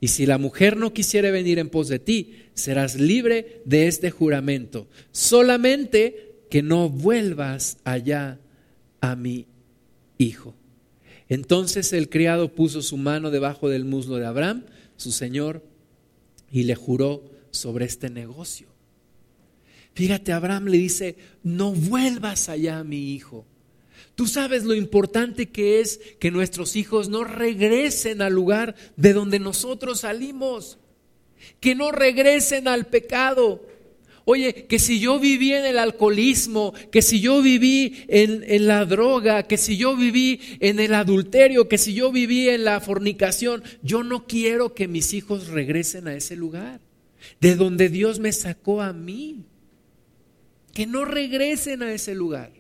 [0.01, 4.10] Y si la mujer no quisiere venir en pos de ti, serás libre de este
[4.10, 8.40] juramento, solamente que no vuelvas allá
[9.01, 9.47] a mi
[10.18, 10.56] hijo.
[11.28, 14.65] Entonces el criado puso su mano debajo del muslo de Abraham,
[14.97, 15.62] su señor,
[16.51, 18.69] y le juró sobre este negocio.
[19.94, 23.47] Fíjate, Abraham le dice, no vuelvas allá, mi hijo.
[24.15, 29.39] Tú sabes lo importante que es que nuestros hijos no regresen al lugar de donde
[29.39, 30.78] nosotros salimos,
[31.61, 33.66] que no regresen al pecado,
[34.28, 39.44] Oye, que si yo viví en el alcoholismo, que si yo viví en, la droga,
[39.44, 44.03] que si yo viví en el adulterio, que si yo viví en la fornicación, yo
[44.03, 46.81] no quiero que mis hijos regresen a ese lugar.
[47.40, 49.44] de donde Dios me sacó a mí.
[50.74, 52.53] Que no regresen a ese lugar,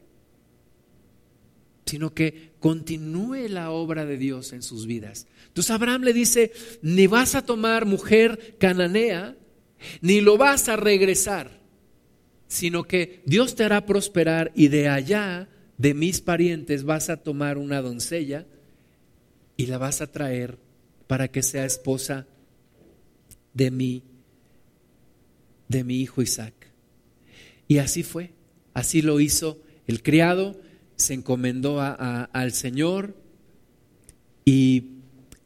[1.84, 5.26] sino que continúe la obra de Dios en sus vidas.
[5.48, 9.36] Entonces Abraham le dice, ni vas a tomar mujer cananea,
[10.00, 11.60] ni lo vas a regresar,
[12.48, 15.48] sino que Dios te hará prosperar y de allá,
[15.78, 18.46] de mis parientes, vas a tomar una doncella
[19.56, 20.58] y la vas a traer
[21.06, 22.26] para que sea esposa
[23.54, 24.02] de mi,
[25.68, 26.54] de mi hijo Isaac.
[27.68, 28.32] Y así fue,
[28.74, 30.60] así lo hizo el criado,
[30.96, 33.14] se encomendó al Señor
[34.44, 34.92] y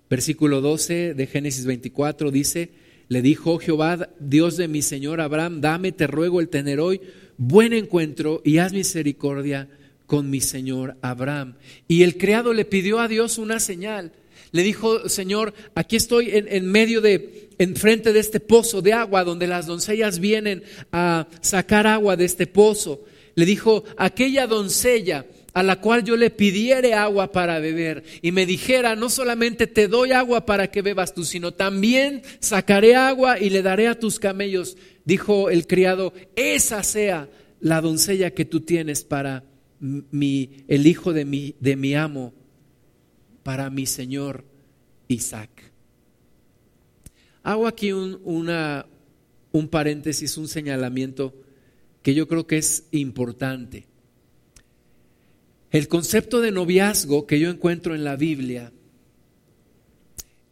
[0.09, 2.71] versículo 12 de Génesis 24 dice,
[3.11, 7.01] le dijo Jehová, Dios de mi Señor Abraham, dame, te ruego el tener hoy
[7.37, 9.69] buen encuentro y haz misericordia
[10.07, 11.57] con mi Señor Abraham.
[11.89, 14.13] Y el criado le pidió a Dios una señal.
[14.53, 19.25] Le dijo, Señor, aquí estoy en, en medio de, enfrente de este pozo de agua
[19.25, 20.63] donde las doncellas vienen
[20.93, 23.03] a sacar agua de este pozo.
[23.35, 28.47] Le dijo, aquella doncella a la cual yo le pidiere agua para beber y me
[28.47, 33.51] dijera, no solamente te doy agua para que bebas tú, sino también sacaré agua y
[33.51, 37.29] le daré a tus camellos, dijo el criado, esa sea
[37.61, 39.45] la doncella que tú tienes para
[39.81, 42.33] mi, el hijo de mi, de mi amo,
[43.43, 44.45] para mi señor
[45.09, 45.51] Isaac.
[47.43, 48.87] Hago aquí un, una,
[49.53, 51.35] un paréntesis, un señalamiento
[52.03, 53.90] que yo creo que es importante.
[55.71, 58.73] El concepto de noviazgo que yo encuentro en la Biblia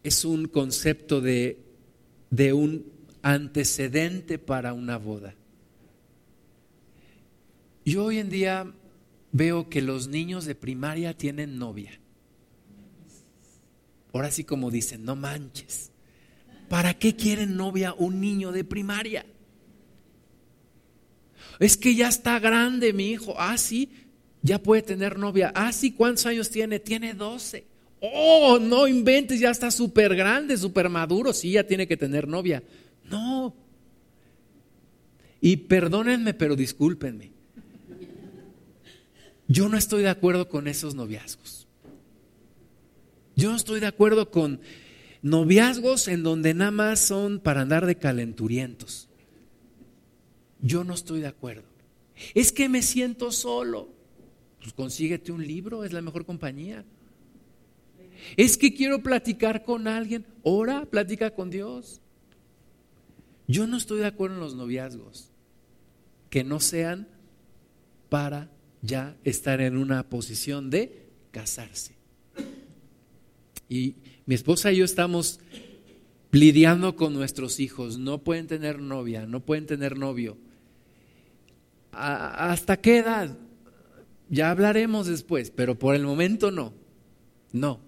[0.04, 1.60] es un concepto de,
[2.30, 2.86] de un
[3.22, 5.34] antecedente para una boda.
[7.84, 8.72] Yo hoy en día
[9.32, 11.98] veo que los niños de primaria tienen novia.
[14.12, 15.90] Ahora sí como dicen, no manches.
[16.68, 19.26] ¿Para qué quieren novia un niño de primaria?
[21.58, 23.34] Es que ya está grande mi hijo.
[23.38, 23.90] Ah, sí,
[24.42, 25.52] ya puede tener novia.
[25.54, 26.78] Ah, sí, ¿cuántos años tiene?
[26.78, 27.66] Tiene 12.
[28.00, 31.32] Oh, no inventes, ya está súper grande, súper maduro.
[31.32, 32.62] Sí, ya tiene que tener novia.
[33.04, 33.54] No.
[35.40, 37.32] Y perdónenme, pero discúlpenme.
[39.48, 41.66] Yo no estoy de acuerdo con esos noviazgos.
[43.34, 44.60] Yo no estoy de acuerdo con
[45.22, 49.08] noviazgos en donde nada más son para andar de calenturientos.
[50.60, 51.64] Yo no estoy de acuerdo.
[52.34, 53.97] Es que me siento solo.
[54.68, 56.84] Pues consíguete un libro, es la mejor compañía.
[58.36, 62.02] Es que quiero platicar con alguien, ora, platica con Dios.
[63.46, 65.30] Yo no estoy de acuerdo en los noviazgos
[66.28, 67.08] que no sean
[68.10, 68.50] para
[68.82, 71.94] ya estar en una posición de casarse.
[73.70, 73.94] Y
[74.26, 75.40] mi esposa y yo estamos
[76.30, 77.96] lidiando con nuestros hijos.
[77.96, 80.36] No pueden tener novia, no pueden tener novio.
[81.90, 83.34] ¿Hasta qué edad?
[84.28, 86.74] Ya hablaremos después, pero por el momento no.
[87.52, 87.80] No.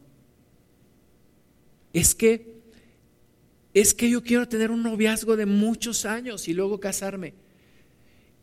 [1.92, 2.60] Es que
[3.72, 7.34] es que yo quiero tener un noviazgo de muchos años y luego casarme.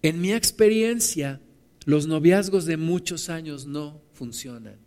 [0.01, 1.41] En mi experiencia,
[1.85, 4.77] los noviazgos de muchos años no funcionan.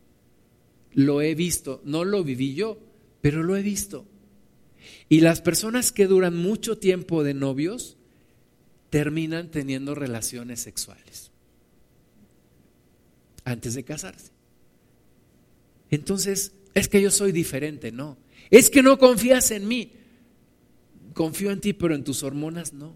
[0.93, 2.79] Lo he visto, no lo viví yo,
[3.21, 4.07] pero lo he visto.
[5.11, 7.99] Y las personas que duran mucho tiempo de novios
[8.89, 11.30] terminan teniendo relaciones sexuales
[13.51, 14.31] antes de casarse.
[15.91, 18.17] Entonces, es que yo soy diferente, no.
[18.51, 19.93] Es que no confías en mí.
[21.15, 22.95] Confío en ti, pero en tus hormonas no.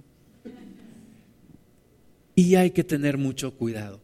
[2.37, 4.01] Y hay que tener mucho cuidado.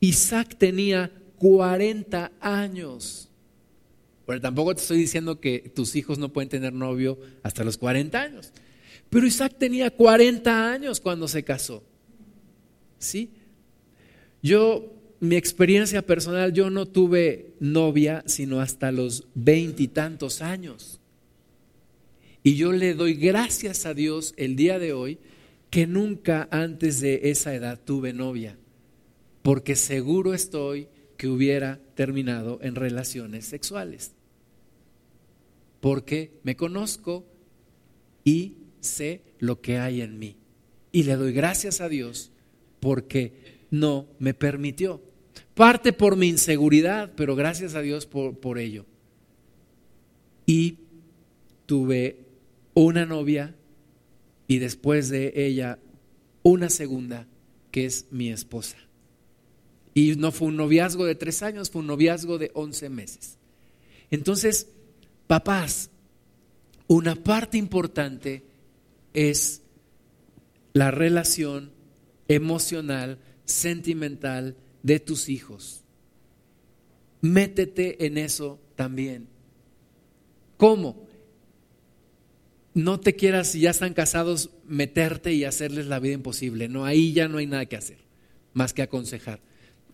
[0.00, 3.28] Isaac tenía 40 años.
[4.26, 8.20] Pero tampoco te estoy diciendo que tus hijos no pueden tener novio hasta los 40
[8.20, 8.52] años.
[9.10, 11.82] Pero Isaac tenía 40 años cuando se casó.
[12.98, 13.30] ¿Sí?
[14.42, 21.00] Yo, mi experiencia personal, yo no tuve novia sino hasta los veintitantos años.
[22.42, 25.18] Y yo le doy gracias a Dios el día de hoy
[25.70, 28.56] que nunca antes de esa edad tuve novia,
[29.42, 34.12] porque seguro estoy que hubiera terminado en relaciones sexuales,
[35.80, 37.26] porque me conozco
[38.24, 40.36] y sé lo que hay en mí.
[40.92, 42.30] Y le doy gracias a Dios
[42.80, 45.02] porque no me permitió.
[45.54, 48.86] Parte por mi inseguridad, pero gracias a Dios por, por ello.
[50.46, 50.78] Y
[51.66, 52.24] tuve
[52.74, 53.54] una novia
[54.46, 55.78] y después de ella
[56.42, 57.26] una segunda,
[57.70, 58.78] que es mi esposa.
[59.94, 63.36] Y no fue un noviazgo de tres años, fue un noviazgo de once meses.
[64.10, 64.68] Entonces,
[65.26, 65.90] papás,
[66.86, 68.44] una parte importante
[69.12, 69.62] es
[70.72, 71.72] la relación
[72.28, 73.18] emocional,
[73.48, 75.82] sentimental de tus hijos.
[77.20, 79.26] Métete en eso también.
[80.56, 81.08] ¿Cómo?
[82.74, 86.68] No te quieras, si ya están casados, meterte y hacerles la vida imposible.
[86.68, 87.98] No, ahí ya no hay nada que hacer,
[88.52, 89.40] más que aconsejar.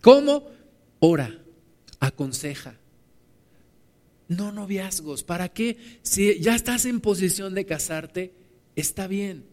[0.01, 0.47] ¿Cómo?
[0.99, 1.41] Ora,
[1.99, 2.77] aconseja.
[4.27, 5.23] No noviazgos.
[5.23, 5.77] ¿Para qué?
[6.03, 8.33] Si ya estás en posición de casarte,
[8.75, 9.45] está bien.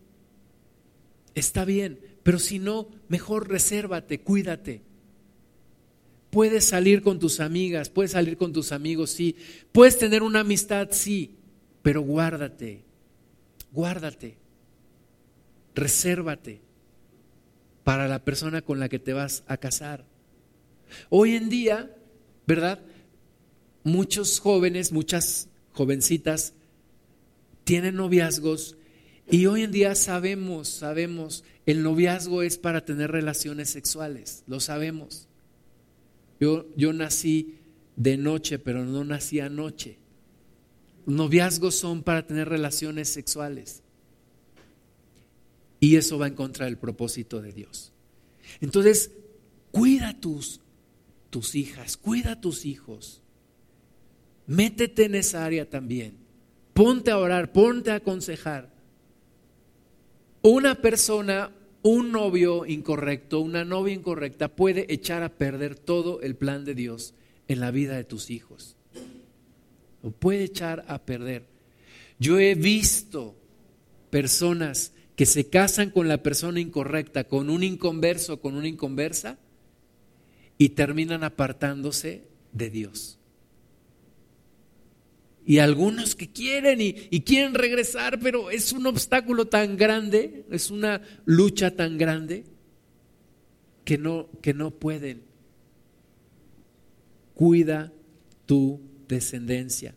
[1.34, 2.11] Está bien.
[2.22, 4.82] Pero si no, mejor resérvate, cuídate.
[6.30, 9.36] Puedes salir con tus amigas, puedes salir con tus amigos, sí.
[9.72, 11.36] Puedes tener una amistad, sí.
[11.82, 12.84] Pero guárdate,
[13.72, 14.36] guárdate.
[15.74, 16.60] Resérvate
[17.84, 20.04] para la persona con la que te vas a casar.
[21.10, 21.96] Hoy en día,
[22.46, 22.80] ¿verdad?
[23.84, 26.54] muchos jóvenes, muchas jovencitas
[27.64, 28.76] tienen noviazgos
[29.30, 35.28] y hoy en día sabemos, sabemos, el noviazgo es para tener relaciones sexuales, lo sabemos.
[36.40, 37.58] Yo, yo nací
[37.96, 39.98] de noche, pero no nací anoche.
[41.06, 43.82] Noviazgos son para tener relaciones sexuales.
[45.78, 47.92] Y eso va en contra del propósito de Dios.
[48.60, 49.10] Entonces,
[49.70, 50.60] cuida tus,
[51.30, 53.22] tus hijas, cuida tus hijos.
[54.46, 56.16] Métete en esa área también.
[56.72, 58.71] Ponte a orar, ponte a aconsejar.
[60.42, 61.52] Una persona,
[61.82, 67.14] un novio incorrecto, una novia incorrecta puede echar a perder todo el plan de Dios
[67.46, 68.76] en la vida de tus hijos.
[70.02, 71.46] Lo puede echar a perder.
[72.18, 73.36] Yo he visto
[74.10, 79.38] personas que se casan con la persona incorrecta, con un inconverso, con una inconversa,
[80.58, 83.18] y terminan apartándose de Dios
[85.44, 91.02] y algunos que quieren y, quieren regresar, pero es un obstáculo tan grande, es una
[91.24, 92.44] lucha tan grande
[93.84, 95.22] que no, que no pueden.
[97.34, 97.92] Cuida
[98.46, 99.94] tu descendencia.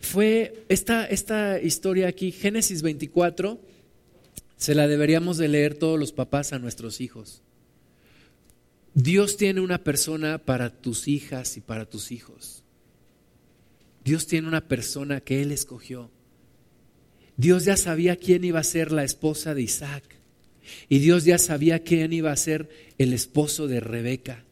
[0.00, 3.60] Fue esta, esta historia aquí, Génesis 24,
[4.56, 7.42] se la deberíamos de leer todos los papás a nuestros hijos.
[8.94, 12.63] Dios tiene una persona para tus hijas y para tus hijos.
[14.04, 16.10] Dios tiene una persona que Él escogió.
[17.36, 20.04] Dios ya sabía quién iba a ser la esposa de Isaac.
[20.88, 22.68] Y Dios ya sabía quién iba a ser
[22.98, 24.44] el esposo de Rebeca.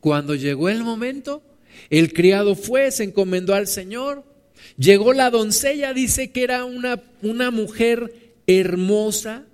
[0.00, 1.42] Cuando llegó el momento,
[1.90, 4.24] el criado fue, se encomendó al Señor.
[4.76, 9.46] Llegó la doncella, dice que era una, una mujer hermosa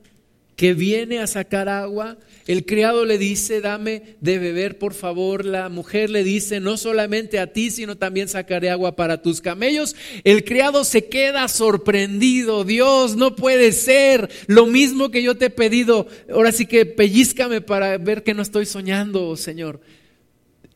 [0.57, 5.45] que viene a sacar agua el criado le dice, dame de beber, por favor.
[5.45, 9.97] La mujer le dice, no solamente a ti, sino también sacaré agua para tus camellos.
[10.23, 12.63] El criado se queda sorprendido.
[12.63, 16.07] Dios, no puede ser lo mismo que yo te he pedido.
[16.33, 19.81] Ahora sí que pellizcame para ver que no estoy soñando, Señor.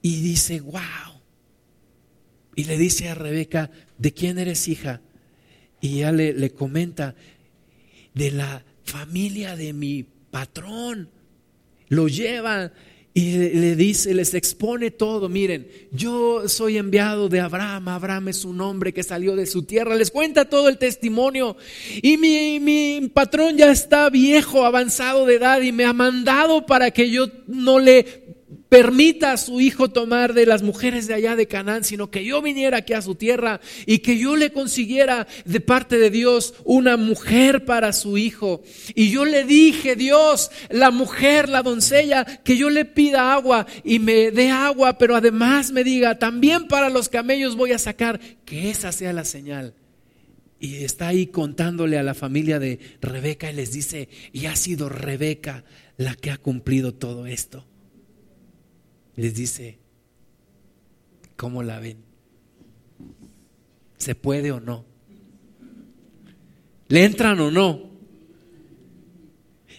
[0.03, 0.81] Y dice, wow.
[2.57, 5.03] Y le dice a Rebeca, ¿de quién eres hija?
[5.81, 7.15] Y ella le, le comenta,
[8.13, 11.09] de la familia de mi patrón
[11.89, 12.73] lo lleva
[13.13, 15.29] y le dice, les expone todo.
[15.29, 17.89] Miren, yo soy enviado de Abraham.
[17.89, 19.97] Abraham es un hombre que salió de su tierra.
[19.97, 21.57] Les cuenta todo el testimonio.
[22.03, 26.93] Y mi, mi, patrón ya está viejo, avanzado de edad y me ha mandado para
[26.93, 28.30] que yo no le
[28.71, 32.41] permita a su hijo tomar de las mujeres de allá de Canaán, sino que yo
[32.41, 36.97] viniera aquí a su tierra y que yo le consiguiera de parte de Dios una
[36.97, 38.63] mujer para su hijo.
[38.95, 43.99] Y yo le dije, Dios, la mujer, la doncella, que yo le pida agua y
[43.99, 48.71] me dé agua, pero además me diga, también para los camellos voy a sacar, que
[48.71, 49.75] esa sea la señal.
[50.61, 54.89] Y está ahí contándole a la familia de Rebeca y les dice, y ha sido
[54.89, 55.65] Rebeca
[55.97, 57.67] la que ha cumplido todo esto
[59.21, 59.77] les dice,
[61.37, 61.99] ¿cómo la ven?
[63.99, 64.87] ¿Se puede o no?
[66.89, 67.91] ¿Le entran o no?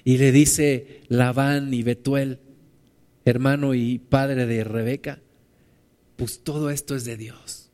[0.03, 2.37] Y le dice Labán y Betuel,
[3.25, 5.19] hermano y padre de Rebeca,
[6.17, 7.71] pues todo esto es de Dios.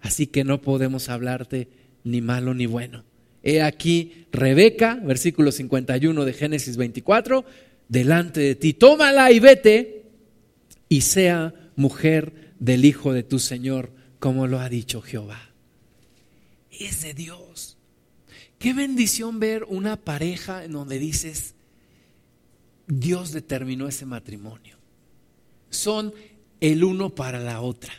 [0.00, 1.68] Así que no podemos hablarte
[2.02, 3.04] ni malo ni bueno.
[3.42, 7.44] He aquí Rebeca, versículo 51 de Génesis 24,
[7.88, 9.99] delante de ti, tómala y vete
[10.90, 15.40] y sea mujer del Hijo de tu Señor, como lo ha dicho Jehová.
[16.70, 17.78] Es de Dios.
[18.58, 21.54] Qué bendición ver una pareja en donde dices,
[22.86, 24.76] Dios determinó ese matrimonio.
[25.70, 26.12] Son
[26.60, 27.94] el uno para la otra.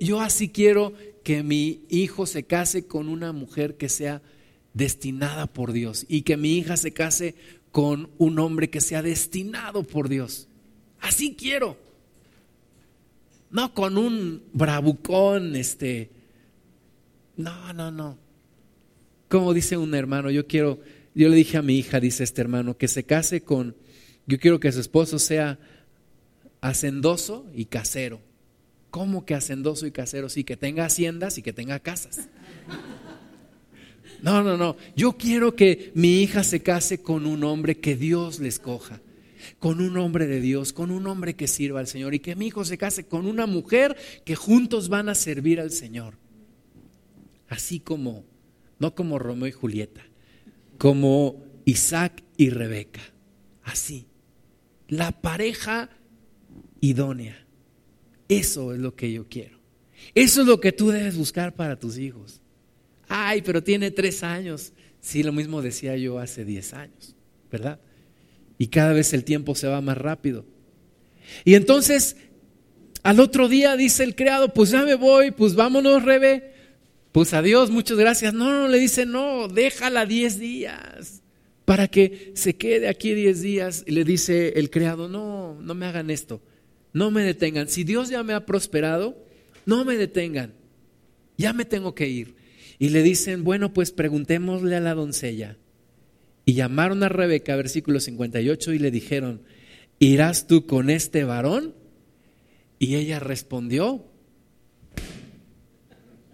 [0.00, 4.20] Yo, así quiero que mi hijo se case con una mujer que sea
[4.74, 7.36] destinada por Dios y que mi hija se case
[7.70, 10.47] con un hombre que sea destinado por Dios.
[11.00, 11.76] Así quiero.
[13.50, 16.10] No con un bravucón, este.
[17.36, 18.18] No, no, no.
[19.28, 20.80] Como dice un hermano, yo quiero,
[21.14, 23.76] yo le dije a mi hija, dice este hermano, que se case con,
[24.26, 25.58] yo quiero que su esposo sea
[26.60, 28.20] hacendoso y casero.
[28.90, 30.28] ¿Cómo que hacendoso y casero?
[30.28, 32.28] Sí, que tenga haciendas y que tenga casas.
[34.22, 34.76] No, no, no.
[34.96, 39.00] Yo quiero que mi hija se case con un hombre que Dios le escoja,
[39.58, 42.46] con un hombre de Dios, con un hombre que sirva al Señor y que mi
[42.48, 46.14] hijo se case con una mujer que juntos van a servir al Señor.
[47.48, 48.24] Así como,
[48.78, 50.02] no como Romeo y Julieta,
[50.76, 53.00] como Isaac y Rebeca.
[53.62, 54.06] Así.
[54.88, 55.90] La pareja
[56.80, 57.46] idónea.
[58.28, 59.58] Eso es lo que yo quiero.
[60.14, 62.40] Eso es lo que tú debes buscar para tus hijos.
[63.08, 64.72] Ay, pero tiene tres años.
[65.00, 67.16] Sí, lo mismo decía yo hace diez años,
[67.50, 67.80] ¿verdad?
[68.58, 70.44] Y cada vez el tiempo se va más rápido.
[71.44, 72.16] Y entonces,
[73.02, 76.52] al otro día dice el criado, pues ya me voy, pues vámonos, Rebe.
[77.12, 78.34] Pues adiós, muchas gracias.
[78.34, 81.22] No, no, le dice, no, déjala diez días
[81.64, 83.84] para que se quede aquí diez días.
[83.86, 86.42] Y le dice el criado, no, no me hagan esto
[86.92, 87.68] no me detengan.
[87.68, 89.16] Si Dios ya me ha prosperado,
[89.66, 90.54] no me detengan.
[91.36, 92.34] Ya me tengo que ir.
[92.78, 95.56] Y le dicen, bueno, pues preguntémosle a la doncella.
[96.48, 99.42] Y llamaron a Rebeca, versículo 58, y le dijeron,
[99.98, 101.74] ¿irás tú con este varón?
[102.78, 104.06] Y ella respondió,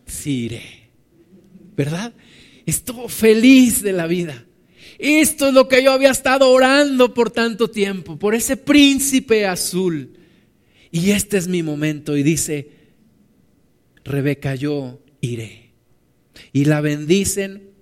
[0.06, 0.62] sí iré.
[1.76, 2.12] ¿Verdad?
[2.64, 4.46] Estuvo feliz de la vida.
[5.00, 10.16] Esto es lo que yo había estado orando por tanto tiempo, por ese príncipe azul
[10.92, 12.16] y este es mi momento.
[12.16, 12.70] Y dice,
[14.04, 15.72] Rebeca, yo iré.
[16.52, 17.73] Y la bendicen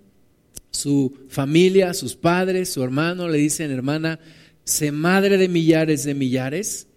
[0.72, 4.18] su familia, sus padres, su hermano, le dicen, hermana,
[4.64, 6.88] sé madre de millares de millares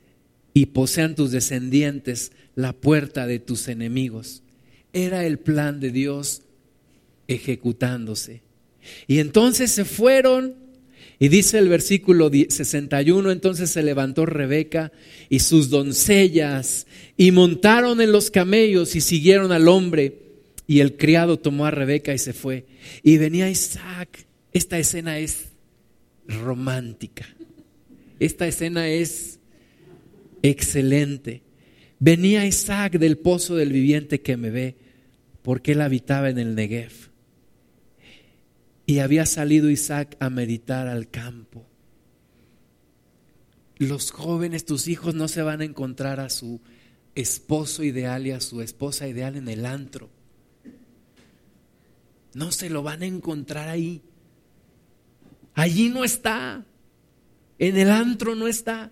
[0.54, 4.42] y posean tus descendientes la puerta de tus enemigos.
[4.94, 6.42] Era el plan de Dios
[7.28, 8.42] ejecutándose.
[9.08, 10.56] Y entonces se fueron
[11.20, 14.92] y dice el versículo 61, entonces se levantó Rebeca
[15.30, 20.25] y sus doncellas y montaron en los camellos y siguieron al hombre.
[20.68, 22.66] Y el criado tomó a Rebeca y se fue.
[23.04, 24.26] Y venía Isaac.
[24.52, 25.50] Esta escena es
[26.28, 27.28] romántica.
[28.20, 29.40] Esta escena es
[30.42, 31.44] excelente.
[32.00, 34.76] Venía Isaac del pozo del viviente que me ve,
[35.42, 36.92] porque él habitaba en el Negev.
[38.86, 41.66] Y había salido Isaac a meditar al campo.
[43.78, 46.62] Los jóvenes, tus hijos, no se van a encontrar a su
[47.16, 50.10] esposo ideal y a su esposa ideal en el antro.
[52.36, 54.02] No se lo van a encontrar ahí.
[55.54, 56.66] Allí no está.
[57.58, 58.92] En el antro no está.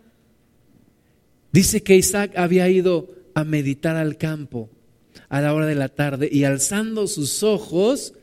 [1.51, 4.69] Dice que Isaac había ido a meditar al campo
[5.27, 8.13] a la hora de la tarde y alzando sus ojos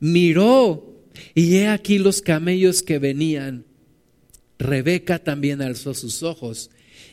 [0.00, 1.04] miró
[1.34, 3.66] y he aquí los camellos que venían.
[4.58, 6.70] Rebeca también alzó sus ojos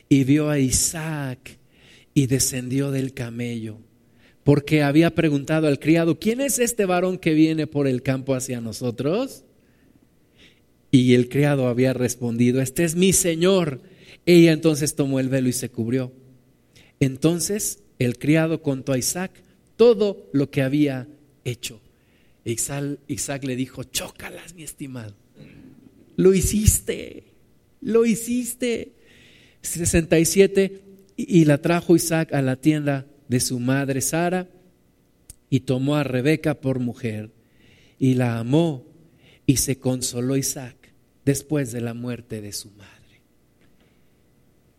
[0.08, 1.58] y vio a Isaac
[2.14, 3.80] y descendió del camello,
[4.44, 8.60] porque había preguntado al criado, ¿quién es este varón que viene por el campo hacia
[8.60, 9.44] nosotros?
[10.90, 13.80] Y el criado había respondido, este es mi señor.
[14.26, 16.12] Ella entonces tomó el velo y se cubrió.
[17.00, 19.32] Entonces el criado contó a Isaac
[19.76, 21.08] todo lo que había
[21.44, 21.80] hecho.
[22.44, 25.14] Isaac, le dijo, chócalas, mi estimado.
[26.16, 27.24] Lo hiciste,
[27.80, 28.92] lo hiciste.
[29.62, 30.82] 67,
[31.16, 34.48] y la trajo Isaac a la tienda de su madre Sara
[35.50, 37.30] y tomó a Rebeca por mujer
[37.98, 38.84] y la amó
[39.46, 40.92] y se consoló Isaac
[41.24, 43.22] después de la muerte de su madre.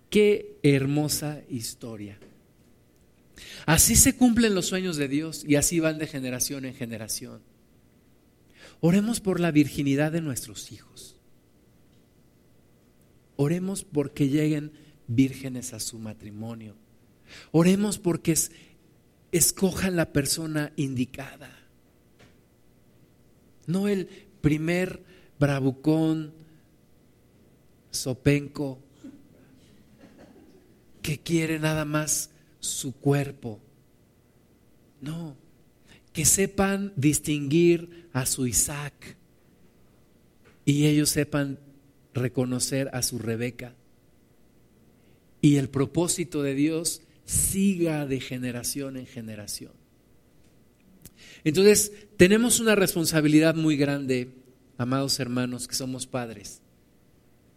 [0.09, 2.19] Qué hermosa historia.
[3.65, 7.41] Así se cumplen los sueños de Dios y así van de generación en generación.
[8.79, 11.15] Oremos por la virginidad de nuestros hijos.
[13.35, 14.71] Oremos porque lleguen
[15.07, 16.75] vírgenes a su matrimonio.
[17.51, 18.35] Oremos porque
[19.31, 21.51] escojan la persona indicada.
[23.67, 24.07] No el
[24.41, 25.03] primer
[25.39, 26.33] bravucón,
[27.91, 28.79] sopenco,
[31.01, 32.29] que quiere nada más
[32.59, 33.59] su cuerpo.
[35.01, 35.35] No,
[36.13, 39.17] que sepan distinguir a su Isaac
[40.63, 41.59] y ellos sepan
[42.13, 43.75] reconocer a su Rebeca.
[45.41, 49.73] Y el propósito de Dios siga de generación en generación.
[51.43, 54.29] Entonces, tenemos una responsabilidad muy grande,
[54.77, 56.61] amados hermanos, que somos padres.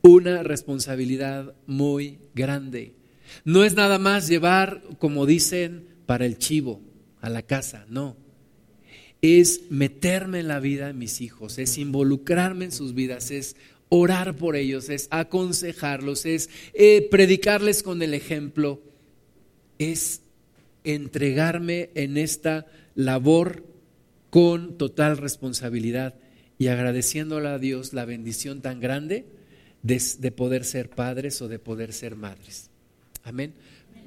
[0.03, 2.95] Una responsabilidad muy grande.
[3.45, 6.81] No es nada más llevar, como dicen, para el chivo
[7.21, 8.17] a la casa, no.
[9.21, 13.57] Es meterme en la vida de mis hijos, es involucrarme en sus vidas, es
[13.89, 18.81] orar por ellos, es aconsejarlos, es eh, predicarles con el ejemplo,
[19.79, 20.23] es
[20.85, 23.65] entregarme en esta labor
[24.31, 26.15] con total responsabilidad
[26.59, 29.27] y agradeciéndole a Dios la bendición tan grande
[29.83, 32.71] de, de poder ser padres o de poder ser madres.
[33.23, 33.55] Amén.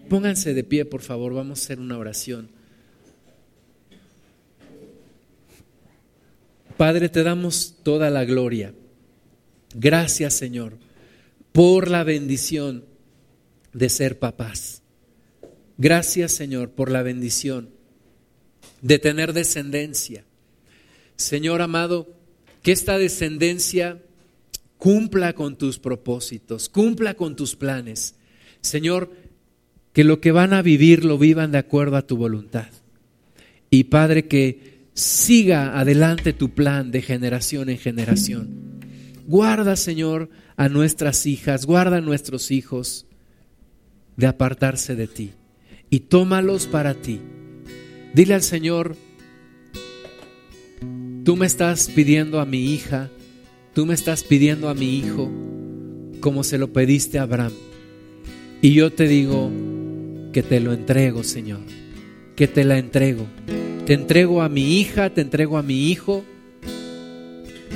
[0.10, 2.49] Pónganse de pie, por favor, vamos a hacer una oración.
[6.77, 8.73] Padre, te damos toda la gloria.
[9.76, 10.77] Gracias, Señor,
[11.52, 12.84] por la bendición
[13.72, 14.81] de ser papás.
[15.82, 17.72] Gracias, Señor, por la bendición
[18.84, 20.26] de tener descendencia.
[21.16, 22.16] Señor amado,
[22.62, 23.99] que esta descendencia
[24.78, 28.14] cumpla con tus propósitos, cumpla con tus planes.
[28.62, 29.12] Señor,
[29.91, 32.68] que lo que van a vivir lo vivan de acuerdo a tu voluntad.
[33.72, 38.82] Y Padre, que siga adelante tu plan de generación en generación.
[39.26, 43.08] Guarda, Señor, a nuestras hijas, guarda a nuestros hijos
[44.16, 45.32] de apartarse de ti
[45.91, 47.19] y tómalos para ti.
[48.13, 48.95] Dile al Señor,
[51.23, 53.11] tú me estás pidiendo a mi hija,
[53.76, 55.30] tú me estás pidiendo a mi hijo,
[56.22, 57.51] como se lo pediste a Abraham.
[58.61, 59.51] Y yo te digo
[60.31, 61.59] que te lo entrego, Señor,
[62.35, 63.27] que te la entrego.
[63.85, 66.23] Te entrego a mi hija, te entrego a mi hijo,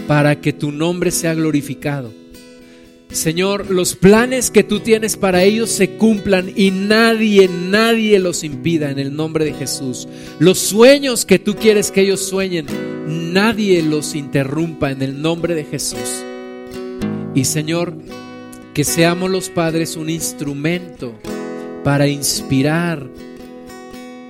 [0.08, 2.14] para que tu nombre sea glorificado.
[3.16, 8.92] Señor, los planes que tú tienes para ellos se cumplan y nadie, nadie los impida
[8.92, 10.10] en el nombre de Jesús.
[10.38, 12.66] Los sueños que tú quieres que ellos sueñen,
[13.08, 16.26] nadie los interrumpa en el nombre de Jesús.
[17.34, 17.98] Y Señor,
[18.74, 21.18] que seamos los padres un instrumento
[21.86, 23.08] para inspirar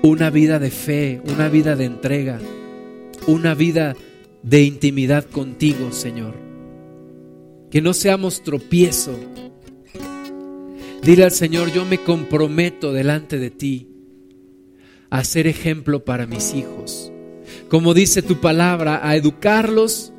[0.03, 2.39] una vida de fe, una vida de entrega,
[3.25, 3.95] una vida
[4.43, 6.44] de intimidad contigo, Señor.
[7.69, 9.13] Que no seamos tropiezo.
[11.01, 13.89] Dile al Señor, yo me comprometo delante de ti
[15.09, 17.11] a ser ejemplo para mis hijos.
[17.69, 20.13] Como dice tu palabra, a educarlos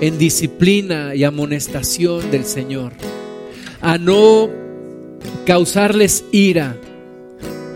[0.00, 2.92] en disciplina y amonestación del Señor
[3.82, 4.48] a no
[5.44, 6.76] causarles ira,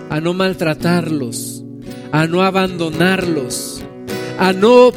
[0.09, 1.65] a no maltratarlos,
[2.13, 3.83] a no abandonarlos,
[4.39, 4.93] a no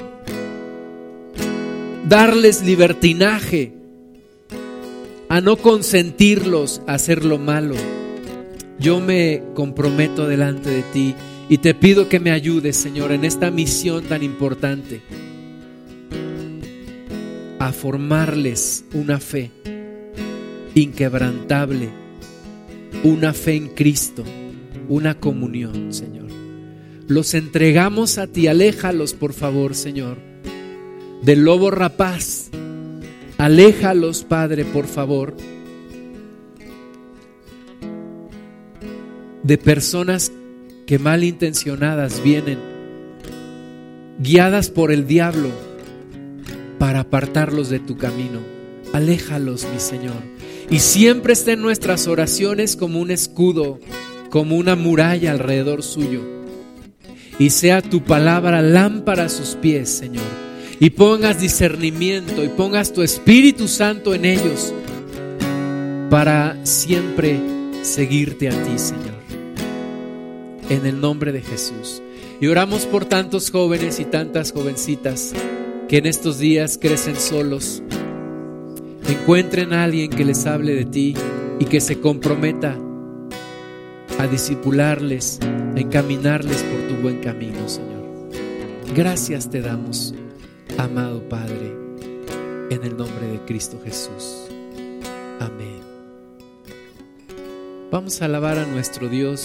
[2.07, 3.73] darles libertinaje,
[5.29, 7.75] a no consentirlos a hacer lo malo.
[8.79, 11.15] Yo me comprometo delante de ti
[11.49, 15.01] y te pido que me ayudes, Señor, en esta misión tan importante,
[17.59, 19.51] a formarles una fe
[20.73, 21.89] inquebrantable,
[23.03, 24.23] una fe en Cristo,
[24.87, 26.29] una comunión, Señor.
[27.07, 30.17] Los entregamos a ti, aléjalos, por favor, Señor,
[31.21, 32.49] del lobo rapaz.
[33.39, 35.35] Aléjalos, Padre, por favor,
[39.41, 40.31] de personas
[40.85, 42.59] que malintencionadas vienen,
[44.19, 45.49] guiadas por el diablo,
[46.77, 48.39] para apartarlos de tu camino.
[48.93, 50.39] Aléjalos, mi Señor
[50.69, 53.79] y siempre esté en nuestras oraciones como un escudo,
[54.29, 56.21] como una muralla alrededor suyo.
[57.39, 60.48] Y sea tu palabra lámpara a sus pies, Señor.
[60.79, 64.73] Y pongas discernimiento y pongas tu Espíritu Santo en ellos
[66.09, 67.39] para siempre
[67.81, 69.19] seguirte a ti, Señor.
[70.69, 72.01] En el nombre de Jesús.
[72.39, 75.33] Y oramos por tantos jóvenes y tantas jovencitas
[75.89, 77.83] que en estos días crecen solos
[79.11, 81.13] encuentren a alguien que les hable de ti
[81.59, 82.77] y que se comprometa
[84.17, 85.39] a disipularles,
[85.75, 88.29] a encaminarles por tu buen camino, Señor.
[88.95, 90.13] Gracias te damos,
[90.77, 91.73] amado Padre,
[92.69, 94.47] en el nombre de Cristo Jesús.
[95.39, 95.81] Amén.
[97.91, 99.37] Vamos a alabar a nuestro Dios.